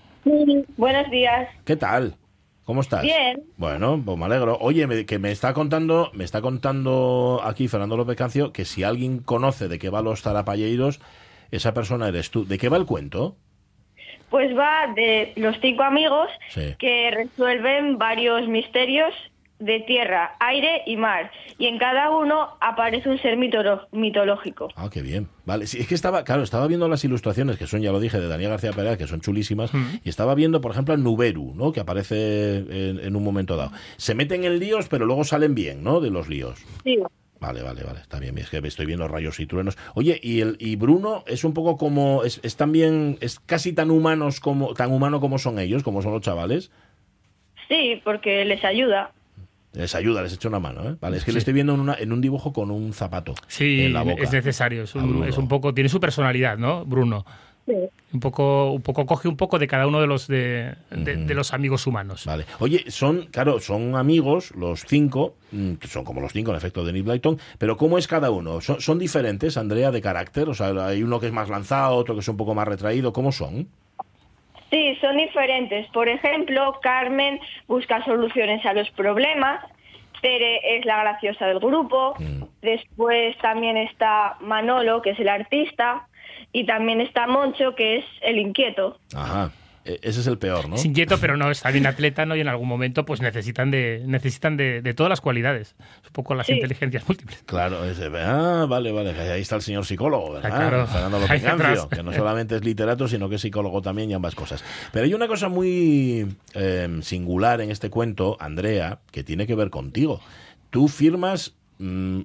[0.76, 1.48] Buenos días.
[1.64, 2.14] ¿Qué tal?
[2.64, 3.02] ¿Cómo estás?
[3.02, 3.42] Bien.
[3.56, 4.56] Bueno, pues me alegro.
[4.60, 8.82] Oye, me- que me está contando, me está contando aquí Fernando López Cancio que si
[8.82, 11.00] alguien conoce de qué va los zarapalleiros,
[11.50, 12.46] esa persona eres tú.
[12.46, 13.36] ¿De qué va el cuento?
[14.30, 16.74] Pues va de los cinco amigos Sí.
[16.78, 19.14] que resuelven varios misterios
[19.58, 21.30] de tierra, aire y mar.
[21.58, 24.68] Y en cada uno aparece un ser mitolo- mitológico.
[24.76, 25.28] Ah, qué bien.
[25.46, 28.20] Vale, sí, es que estaba, claro, estaba viendo las ilustraciones, que son, ya lo dije,
[28.20, 29.70] de Daniel García Pérez, que son chulísimas,
[30.04, 31.72] y estaba viendo, por ejemplo, a Nuberu, ¿no?
[31.72, 33.70] Que aparece en, en un momento dado.
[33.96, 36.00] Se meten en líos, pero luego salen bien, ¿no?
[36.00, 36.62] De los líos.
[36.84, 36.98] Sí.
[37.38, 39.76] Vale, vale, vale, está bien, es que estoy viendo rayos y truenos.
[39.94, 43.90] Oye, y el y Bruno es un poco como es, es también es casi tan
[43.90, 46.70] humanos como tan humano como son ellos, como son los chavales.
[47.68, 49.12] Sí, porque les ayuda.
[49.72, 50.96] Les ayuda, les echa una mano, ¿eh?
[51.00, 51.34] Vale, es que Sí.
[51.34, 54.22] le estoy viendo en, una, en un dibujo con un zapato Sí, en la boca.
[54.22, 54.84] es necesario.
[54.84, 57.26] Es un, es un poco, tiene su personalidad, ¿no, Bruno?
[58.12, 61.34] Un poco, un poco coge un poco de cada uno de los de, de- de
[61.34, 62.24] los amigos humanos.
[62.24, 62.44] Vale.
[62.60, 66.84] Oye, son, claro, son amigos los cinco, mm, que son como los cinco en efecto
[66.84, 68.60] de Nick Blyton, pero ¿cómo es cada uno?
[68.60, 70.48] ¿Son, son diferentes, Andrea, de carácter?
[70.48, 73.12] O sea, hay uno que es más lanzado, otro que es un poco más retraído,
[73.12, 73.68] ¿cómo son?
[74.70, 75.86] Sí, son diferentes.
[75.92, 77.38] Por ejemplo, Carmen
[77.68, 79.64] busca soluciones a los problemas.
[80.22, 82.14] Tere es la graciosa del grupo.
[82.62, 86.08] Después también está Manolo, que es el artista.
[86.52, 88.98] Y también está Moncho, que es el inquieto.
[89.14, 89.50] Ajá.
[89.84, 90.74] E- Ese es el peor, ¿no?
[90.74, 92.34] Es inquieto, pero no está bien atleta, ¿no?
[92.34, 95.76] Y en algún momento, pues necesitan de, necesitan de, de todas las cualidades.
[96.02, 96.54] Es un poco las Sí.
[96.54, 97.42] inteligencias múltiples.
[97.46, 100.50] Claro, ese- ah, vale, vale, ahí está el señor psicólogo, ¿verdad?
[100.52, 100.86] Ah, claro.
[100.88, 101.86] Fernando Ahí López Cancio, atrás.
[101.98, 104.64] que no solamente es literato, sino que es psicólogo también y ambas cosas.
[104.92, 109.70] Pero hay una cosa muy eh, singular en este cuento, Andrea, que tiene que ver
[109.70, 110.20] contigo.
[110.70, 112.22] Tú firmas, mm,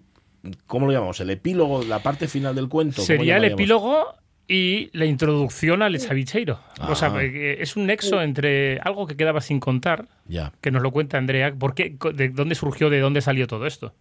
[0.68, 1.20] ¿cómo lo llamamos?
[1.20, 2.98] El epílogo, la parte final del cuento.
[2.98, 4.16] ¿cómo Sería el epílogo
[4.48, 6.60] y la introducción al Sabicheiro.
[6.90, 7.24] O sea, Ah.
[7.24, 10.52] eh, es un nexo entre algo que quedaba sin contar, Ya.
[10.62, 11.54] que nos lo cuenta Andrea.
[11.58, 11.96] ¿Por qué?
[12.14, 13.94] ¿De dónde surgió, de dónde salió todo esto?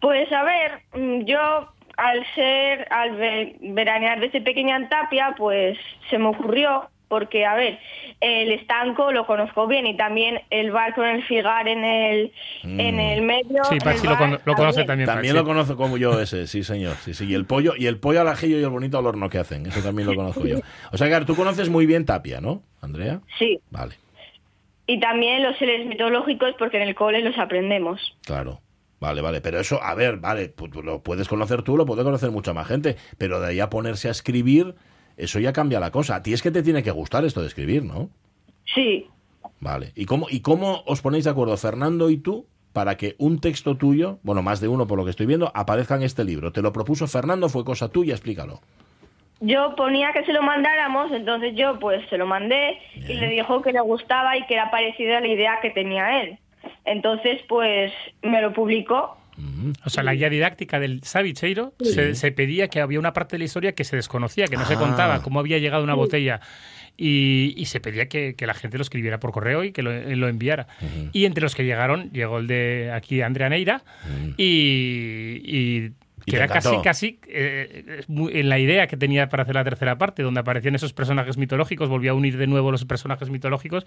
[0.00, 5.76] Pues a ver, mm, yo al ser, al ve- veranear desde pequeña en Tapia, pues
[6.08, 7.78] se me ocurrió, porque a ver,
[8.22, 12.32] el estanco lo conozco bien y también el bar con el figar en el,
[12.62, 13.62] en el medio.
[13.64, 15.06] Sí, el Pachi lo, lo conoce también.
[15.06, 16.96] También lo conozco como yo ese, sí señor.
[17.04, 17.26] Sí, sí.
[17.26, 19.66] Y el pollo, y el pollo al ajillo y el bonito al horno que hacen.
[19.66, 20.60] Eso también lo conozco yo.
[20.90, 23.20] O sea, claro, tú conoces muy bien Tapia, ¿no, Andrea?
[23.38, 23.96] Sí, Vale,
[24.86, 28.16] y también los seres mitológicos porque en el cole los aprendemos.
[28.24, 28.60] claro.
[29.00, 29.40] Vale, vale.
[29.40, 32.52] Pero eso, a ver, vale, pu- pu- lo puedes conocer tú, lo puede conocer mucha
[32.52, 32.94] más gente.
[33.18, 34.76] Pero de ahí a ponerse a escribir,
[35.16, 36.16] eso ya cambia la cosa.
[36.16, 38.10] A ti es que te tiene que gustar esto de escribir, ¿no?
[38.74, 39.08] Sí,
[39.60, 39.92] Vale.
[39.94, 43.76] ¿Y cómo, ¿Y cómo os ponéis de acuerdo, Fernando y tú, para que un texto
[43.76, 46.50] tuyo, bueno, más de uno por lo que estoy viendo, aparezca en este libro?
[46.50, 47.48] ¿Te lo propuso Fernando?
[47.48, 48.14] ¿Fue cosa tuya?
[48.14, 48.60] Explícalo.
[49.40, 53.62] yo ponía que se lo mandáramos, entonces yo pues se lo mandé y le dijo
[53.62, 56.38] que le gustaba y que era parecida a la idea que tenía él.
[56.84, 57.92] Entonces pues
[58.22, 59.16] me lo publicó.
[59.84, 63.38] O sea, la guía didáctica del Sabicheiro se, se pedía que había una parte de
[63.40, 64.78] la historia que se desconocía, que no se Ah.
[64.78, 66.40] contaba cómo había llegado una botella.
[66.98, 69.90] Y, y se pedía que, que la gente lo escribiera por correo y que lo,
[70.14, 70.66] lo enviara.
[71.12, 73.82] Y entre los que llegaron, llegó el de aquí, Andrea Neira,
[74.36, 75.92] y, y
[76.24, 79.64] Y que era casi, casi eh, muy- en la idea que tenía para hacer la
[79.64, 83.84] tercera parte, donde aparecían esos personajes mitológicos, volvía a unir de nuevo los personajes mitológicos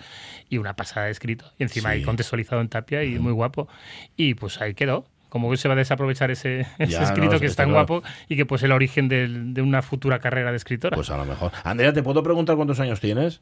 [0.50, 1.46] y una pasada de escrito.
[1.60, 1.98] Y encima Sí.
[1.98, 3.70] ahí contextualizado en tapia y muy guapo.
[4.18, 5.06] Y pues ahí quedó.
[5.36, 7.72] Como que se va a desaprovechar ese, ese Ya, no, escrito es que es tan
[7.72, 7.86] claro.
[7.88, 10.96] guapo y que pues el origen de una futura carrera de escritora.
[10.96, 11.52] Pues a lo mejor.
[11.66, 13.42] Andrea, ¿te puedo preguntar cuántos años tienes?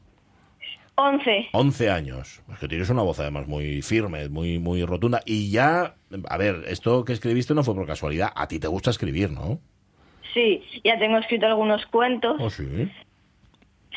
[0.96, 1.50] 11.
[1.52, 2.42] 11 años.
[2.52, 5.20] Es que tienes una voz además muy firme, muy, muy rotunda.
[5.24, 5.94] Y ya,
[6.28, 8.32] a ver, esto que escribiste no fue por casualidad.
[8.34, 9.60] A ti te gusta escribir, ¿no?
[10.32, 12.34] Sí, ya tengo escrito algunos cuentos.
[12.40, 12.90] Oh, sí.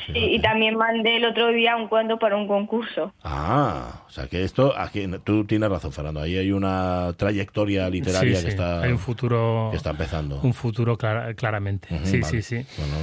[0.05, 3.13] Sí, y también mandé el otro día un cuento para un concurso.
[3.23, 6.21] Ah, o sea que esto, aquí, tú tienes razón, Fernando.
[6.21, 10.39] Ahí hay una trayectoria literaria Sí, que sí, está, hay un futuro, que está empezando.
[10.41, 11.87] un futuro clara- claramente.
[12.03, 12.41] Sí, vale.
[12.41, 12.65] sí, sí.
[12.77, 12.93] Bueno,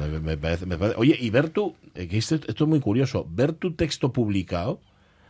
[0.00, 1.74] no, me- me parece- me parece- Oye, y ver tu.
[1.94, 3.26] eh, que Esto, esto es muy curioso.
[3.28, 4.80] Ver tu texto publicado.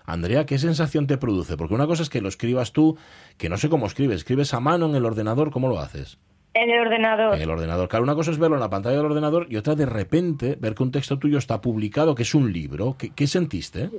[0.07, 1.57] Andrea, ¿qué sensación te produce?
[1.57, 2.99] Porque una cosa es que lo escribas tú,
[3.39, 4.17] que no sé cómo escribes.
[4.17, 5.51] ¿Escribes a mano en el ordenador?
[5.51, 6.19] ¿Cómo lo haces?
[6.55, 7.35] En el ordenador.
[7.35, 7.89] En el ordenador.
[7.89, 10.75] Claro, una cosa es verlo en la pantalla del ordenador y otra de repente ver
[10.75, 12.97] que un texto tuyo está publicado, que es un libro.
[12.99, 13.91] ¿Qué, qué sentiste?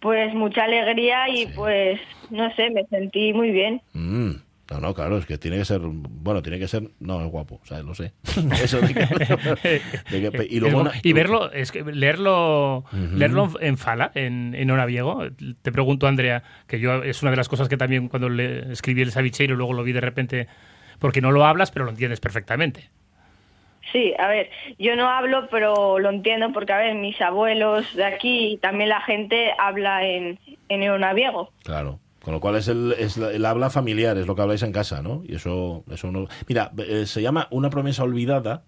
[0.00, 2.00] Pues mucha alegría y pues,
[2.30, 3.82] no sé, me sentí muy bien.
[3.94, 4.30] Mm,
[4.70, 7.58] No, no, claro, es que tiene que ser, bueno, tiene que ser, no, es guapo,
[7.62, 8.12] o sea, lo sé.
[8.62, 9.00] Eso de que,
[10.10, 14.12] de que- y luego Es una- bu- y verlo, es que leerlo, leerlo en fala,
[14.14, 15.22] en, en Oraviego.
[15.62, 19.02] Te pregunto, Andrea, que yo es una de las cosas que también cuando le escribí
[19.02, 20.48] el Sabicheiro luego lo vi de repente,
[20.98, 22.90] porque no lo hablas, pero lo entiendes perfectamente.
[23.92, 28.04] Sí, a ver, yo no hablo, pero lo entiendo porque, a ver, mis abuelos de
[28.04, 30.38] aquí y también la gente habla en,
[30.68, 31.52] en eonaviego.
[31.64, 31.98] Claro.
[32.22, 35.02] Con lo cual es el, es el habla familiar, es lo que habláis en casa,
[35.02, 35.22] ¿no?
[35.26, 36.26] Y eso, eso no.
[36.46, 38.64] Mira, eh, se llama Una promesa olvidada.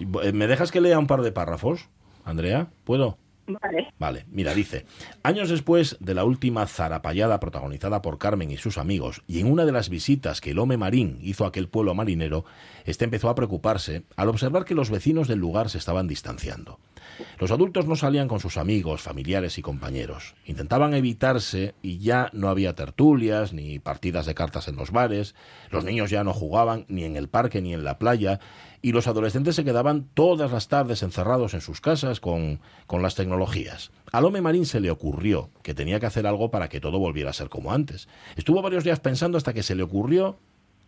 [0.00, 1.88] Y, eh, ¿Me dejas que lea un par de párrafos,
[2.24, 2.66] Andrea?
[2.84, 3.16] ¿Puedo?
[3.98, 4.26] Vale.
[4.30, 4.86] Mira, dice,
[5.22, 9.64] años después de la última zarapallada protagonizada por Carmen y sus amigos, y en una
[9.64, 12.44] de las visitas que el Home Marín hizo a aquel pueblo marinero,
[12.84, 16.78] este empezó a preocuparse al observar que los vecinos del lugar se estaban distanciando.
[17.38, 20.34] Los adultos no salían con sus amigos, familiares y compañeros.
[20.44, 25.34] Intentaban evitarse y ya no había tertulias ni partidas de cartas en los bares,
[25.70, 28.40] los niños ya no jugaban ni en el parque ni en la playa,
[28.82, 33.14] y los adolescentes se quedaban todas las tardes encerrados en sus casas con, con las
[33.14, 33.90] tecnologías.
[34.10, 37.30] Al Home Marín se le ocurrió que tenía que hacer algo para que todo volviera
[37.30, 38.08] a ser como antes.
[38.36, 40.38] Estuvo varios días pensando hasta que se le ocurrió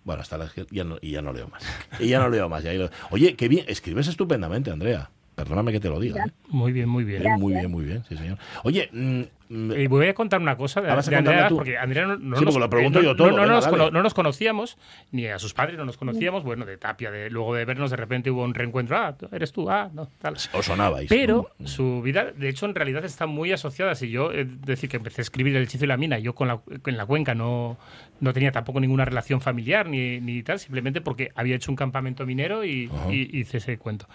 [0.04, 1.62] bueno, hasta las ya no, y ya no leo más.
[2.00, 2.64] Y ya no leo más.
[2.64, 2.72] ya
[3.10, 5.10] Oye, qué bien, escribes estupendamente, Andrea.
[5.34, 6.24] Perdóname que te lo diga.
[6.26, 6.30] ¿eh?
[6.48, 7.24] Muy bien, muy bien.
[7.24, 8.38] Eh, Muy bien, muy bien, sí, señor.
[8.64, 9.22] Oye, mm,
[9.54, 12.54] Y voy a contar una cosa de, de Andrea, porque Andrea no, no Sí, nos,
[12.54, 13.76] porque lo pregunto yo no- todo, no- no venga, nos, dale.
[13.76, 14.78] cono- no nos conocíamos,
[15.10, 17.96] ni a sus padres no nos conocíamos, bueno, de Tapia, de, luego de vernos de
[17.98, 20.34] repente hubo un reencuentro, ah, eres tú, ah, no, tal.
[20.34, 21.08] os sonabais.
[21.10, 21.66] Pero ¿no?
[21.68, 23.94] su vida, de hecho, en realidad está muy asociada.
[23.94, 26.48] Si yo, es decir, que empecé a escribir El hechizo y la mina, yo con
[26.48, 27.76] la, en la cuenca no,
[28.20, 32.24] no tenía tampoco ninguna relación familiar ni, ni tal, simplemente porque había hecho un campamento
[32.24, 33.12] minero y, Ajá.
[33.12, 34.06] y hice ese cuento.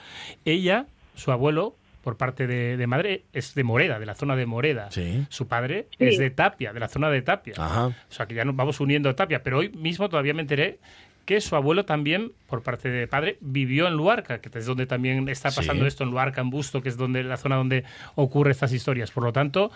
[0.45, 4.45] Ella, su abuelo, por parte de, de madre, es de Moreda, de la zona de
[4.45, 4.89] Moreda.
[4.91, 5.26] Sí.
[5.30, 6.06] Su padre Sí.
[6.06, 7.54] es de Tapia, de la zona de Tapia.
[7.58, 7.88] Ajá.
[7.88, 9.43] O sea, que ya nos vamos uniendo a Tapia.
[9.43, 10.80] Pero hoy mismo todavía me enteré
[11.26, 15.28] que su abuelo también, por parte de padre, vivió en Luarca, que es donde también
[15.28, 15.58] está Sí.
[15.58, 17.84] pasando esto, en Luarca, en Busto, que es donde la zona donde
[18.16, 19.12] ocurre estas historias.
[19.12, 19.70] Por lo tanto,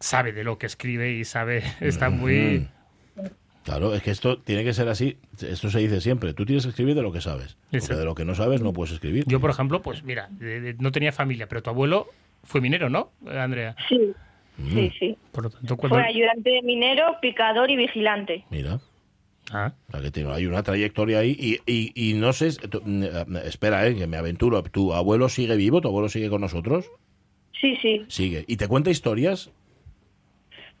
[0.00, 2.66] sabe de lo que escribe y sabe, está muy...
[3.64, 5.18] Claro, es que esto tiene que ser así.
[5.40, 6.34] Esto se dice siempre.
[6.34, 7.56] Tú tienes que escribir de lo que sabes.
[7.70, 9.24] Porque de lo que no sabes no puedes escribir.
[9.26, 10.28] Yo, por ejemplo, pues mira,
[10.78, 12.08] no tenía familia, pero tu abuelo
[12.44, 13.76] fue minero, ¿no, Andrea?
[13.88, 14.12] Sí,
[14.58, 14.74] Mm.
[14.74, 15.16] sí, sí.
[15.32, 15.96] Por lo tanto, cuando...
[15.96, 18.44] Fue ayudante de minero, picador y vigilante.
[18.50, 18.80] Mira.
[19.50, 19.72] Ah.
[20.34, 24.06] Hay una trayectoria ahí y, y- y no sé, tú- mm, eh, espera, eh, que
[24.06, 24.62] me aventuro.
[24.62, 25.80] ¿Tu abuelo sigue vivo?
[25.80, 26.84] ¿Tu abuelo sigue con nosotros?
[27.60, 28.04] Sí, sí.
[28.08, 28.44] Sigue.
[28.46, 29.50] ¿Y te cuenta historias?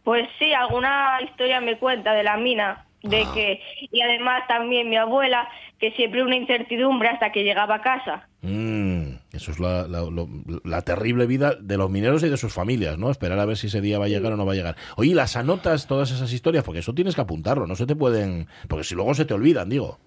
[0.04, 3.30] Pues sí, alguna historia me cuenta de la mina, de Ah.
[3.34, 5.48] que y además también mi abuela
[5.78, 8.28] que siempre una incertidumbre hasta que llegaba a casa.
[8.42, 10.28] Mm, eso es la, la- lo-
[10.64, 13.10] la terrible vida de los mineros y de sus familias, ¿no?
[13.10, 14.76] Esperar a ver si ese día va a llegar o no va a llegar.
[14.96, 18.46] Oye, las anotas todas esas historias, porque eso tienes que apuntarlo, no se te pueden...
[18.68, 19.98] Porque si luego se te olvidan, digo.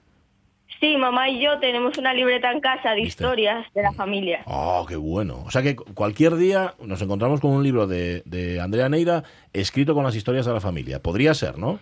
[0.86, 4.44] Sí, mamá y yo tenemos una libreta en casa de historias de la familia.
[4.46, 5.42] Oh, qué bueno.
[5.44, 9.96] O sea que cualquier día nos encontramos con un libro de, de Andrea Neira escrito
[9.96, 11.02] con las historias de la familia.
[11.02, 11.80] Podría ser, ¿no?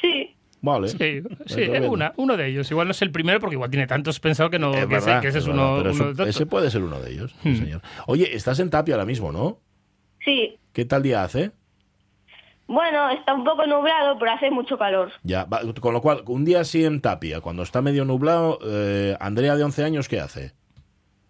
[0.00, 0.34] Sí.
[0.62, 0.88] Vale.
[0.88, 1.20] Sí,
[1.54, 1.84] bien.
[1.90, 2.70] una, uno de ellos.
[2.70, 5.06] Igual no es el primero porque igual tiene tantos pensado que no Es que, ese,
[5.06, 7.34] verdad, que ese es, es uno, verdad, uno eso- ese puede ser uno de ellos,
[7.42, 7.82] sí, señor.
[8.06, 9.58] Oye, estás en Tapia ahora mismo, ¿no?
[10.24, 10.56] Sí.
[10.72, 11.50] ¿Qué tal día hace?
[12.68, 15.12] Bueno, está un poco nublado, pero hace mucho calor.
[15.22, 19.16] Ya, va- con lo cual, un día así en Tapia, cuando está medio nublado, eh,
[19.20, 20.52] Andrea de 11 años, ¿qué hace?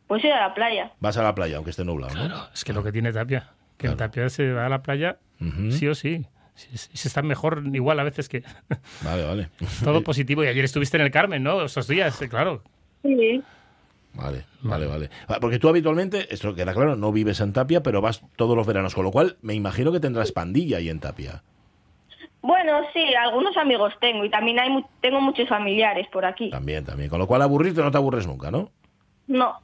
[0.07, 0.93] Pues ir a la playa.
[1.01, 2.47] Vas a la playa, aunque esté nublado, ¿no?
[2.55, 5.73] Es que lo que tiene Tapia, que en Tapia se va a la playa Ujú.
[5.73, 6.25] sí o sí.
[6.55, 8.43] Sí, se está mejor igual a veces que
[9.03, 9.49] Vale, vale.
[9.85, 10.43] todo positivo.
[10.43, 11.63] Y ayer estuviste en el Carmen, ¿no?
[11.63, 12.63] Esos días, eh, claro.
[13.03, 13.43] Sí.
[14.17, 15.11] Vale, vale, vale.
[15.29, 18.67] Ah, Porque tú habitualmente, esto queda claro, no vives en Tapia, pero vas todos los
[18.67, 21.43] veranos, con lo cual me imagino que tendrás pandilla ahí en Tapia.
[22.41, 26.49] Bueno, sí, algunos amigos tengo y también hay mu- tengo muchos familiares por aquí.
[26.51, 27.11] También, también.
[27.11, 28.71] Con lo cual aburrirte no te aburres nunca, ¿no?
[29.27, 29.61] No.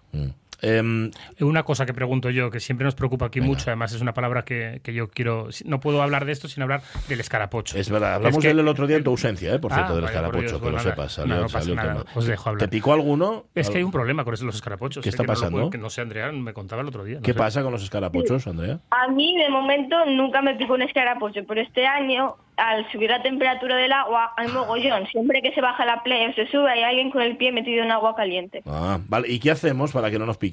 [0.63, 1.11] Em,
[1.41, 4.45] Una cosa que pregunto yo, que siempre nos preocupa aquí mucho, además es una palabra
[4.45, 5.49] que, que yo quiero...
[5.65, 7.77] No puedo hablar de esto sin hablar del escarapocho.
[7.77, 9.59] es verdad, hablamos Es que- de él el otro día en tu ausencia, ¿eh?
[9.59, 11.13] por Ah, cierto, del vaya, escarapocho, Dios, que lo bueno, sepas.
[11.13, 12.61] Salió, No, no pasa nada, os dejo hablar.
[12.61, 13.47] ¿Te picó alguno?
[13.55, 15.03] Es que hay un problema con los escarapochos.
[15.03, 15.59] ¿Qué eh, está que no lo pasando?
[15.59, 17.17] puedo- que no sé, Andrea me contaba el otro día.
[17.17, 17.39] no ¿Qué sé.
[17.39, 18.79] pasa con los escarapochos, Andrea?
[18.91, 23.23] A mí, de momento, nunca me picó un escarapocho, pero este año, al subir la
[23.23, 25.07] temperatura del agua, hay mogollón.
[25.09, 27.83] Siempre que se baja la playa o se sube, hay alguien con el pie metido
[27.83, 28.63] en agua caliente.
[28.67, 29.29] Ah, vale.
[29.29, 30.52] ¿Y qué hacemos para que no nos pique?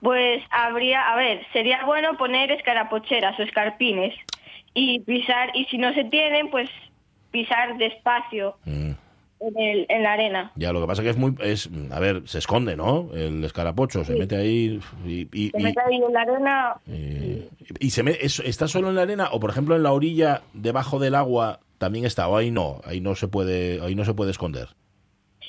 [0.00, 4.14] Pues habría, a ver, sería bueno poner escarapocheras o escarpines
[4.74, 6.70] y pisar, y si no se tienen, pues
[7.32, 8.92] pisar despacio Mm,
[9.40, 10.52] en, el, en la arena.
[10.56, 11.34] ya, lo que pasa que es muy...
[11.42, 13.10] es A ver, se esconde, ¿no?
[13.12, 15.28] El escarapocho, se mete ahí y...
[15.32, 16.76] y- Se y- mete ahí en la arena,
[17.80, 20.42] y se me- es- ¿Está solo en la arena o, por ejemplo, en la orilla,
[20.54, 22.28] debajo del agua, también está?
[22.28, 22.80] ¿O ahí no?
[22.84, 24.68] Ahí no se puede, ahí no se puede esconder.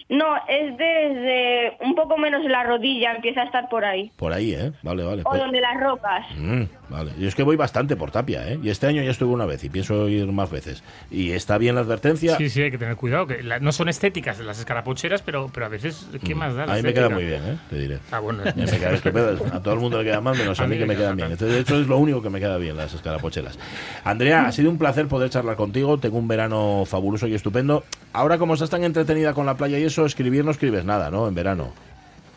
[0.09, 4.11] No, es desde un poco menos de la rodilla, empieza a estar por ahí.
[4.17, 4.71] Por ahí, ¿eh?
[4.83, 5.21] Vale, vale.
[5.25, 6.25] O donde las rocas.
[6.37, 7.11] Mm, vale.
[7.19, 8.59] Yo es que voy bastante por Tapia, ¿eh?
[8.63, 10.83] Y este año ya estuve una vez y pienso ir más veces.
[11.11, 12.35] Y está bien la advertencia.
[12.37, 13.27] Sí, sí, hay que tener cuidado.
[13.27, 16.65] que la- no son estéticas las escarapocheras, pero, pero a veces, ¿qué más da?
[16.65, 17.57] la a mí me queda muy bien, ¿eh?
[17.69, 17.99] Te diré.
[18.11, 18.43] Ah, bueno.
[18.55, 19.45] Me queda estupendo.
[19.53, 20.95] A todo el mundo le queda mal, menos a, A mí mí que me me
[20.95, 21.31] queda quedan bien.
[21.31, 23.59] Entonces, de hecho, es lo único que me queda bien, las escarapocheras.
[24.03, 25.97] Andrea, ha sido un placer poder charlar contigo.
[25.99, 27.83] Tengo un verano fabuloso y estupendo.
[28.13, 31.27] Ahora, como estás tan entretenida con la playa y eso, escribir no escribes nada, ¿no?
[31.27, 31.73] En verano.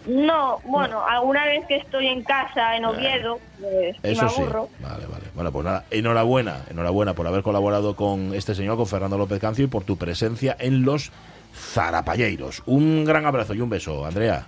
[0.07, 4.43] No, bueno, alguna vez que estoy en casa, en Oviedo, pues y me Eso sí.
[4.43, 5.25] Vale, vale.
[5.35, 9.65] Bueno, pues nada, enhorabuena, enhorabuena por haber colaborado con este señor, con Fernando López Cancio,
[9.65, 11.13] y por tu presencia en los
[11.55, 12.63] Zarapalleiros.
[12.67, 14.45] Un gran abrazo y un beso, Andrea.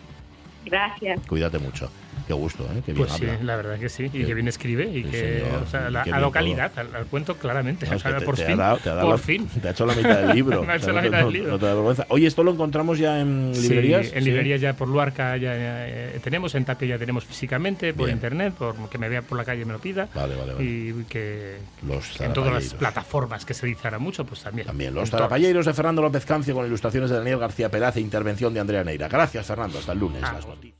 [0.64, 1.20] Gracias.
[1.28, 1.88] Cuídate mucho.
[2.26, 2.82] Qué gusto, ¿eh?
[2.86, 4.04] Qué bien Pues sí, la verdad que sí.
[4.12, 5.62] Y que bien escribe y Sí, que señor.
[5.62, 7.86] o sea, Y la, a localidad, al, al cuento claramente.
[7.86, 9.46] No, que te, por te fin, ha dado, te ha dado por la- fin.
[9.62, 10.62] te ha hecho la mitad del libro.
[10.64, 11.50] Me ha hecho O la no mitad del libro.
[11.52, 12.06] no te da vergüenza.
[12.08, 14.12] Oye, ¿esto lo encontramos ya en Sí, librerías?
[14.12, 18.16] en librerías ya por Luarca ya eh, tenemos, en Tapia ya tenemos físicamente, por Bien.
[18.16, 20.08] internet, por que me vea por la calle y me lo pida.
[20.14, 20.64] Vale, vale, vale.
[20.64, 21.56] Y que
[21.86, 24.66] Los en todas las plataformas que se dice ahora mucho, pues también.
[24.66, 25.10] También los.
[25.10, 28.82] Zarapalleiros de Fernando López Cancio con ilustraciones de Daniel García Peraz e intervención de Andrea
[28.84, 29.08] Neira.
[29.08, 29.78] Gracias, Fernando.
[29.78, 30.22] Hasta el lunes.
[30.24, 30.32] Ah.
[30.34, 30.72] Las noticias.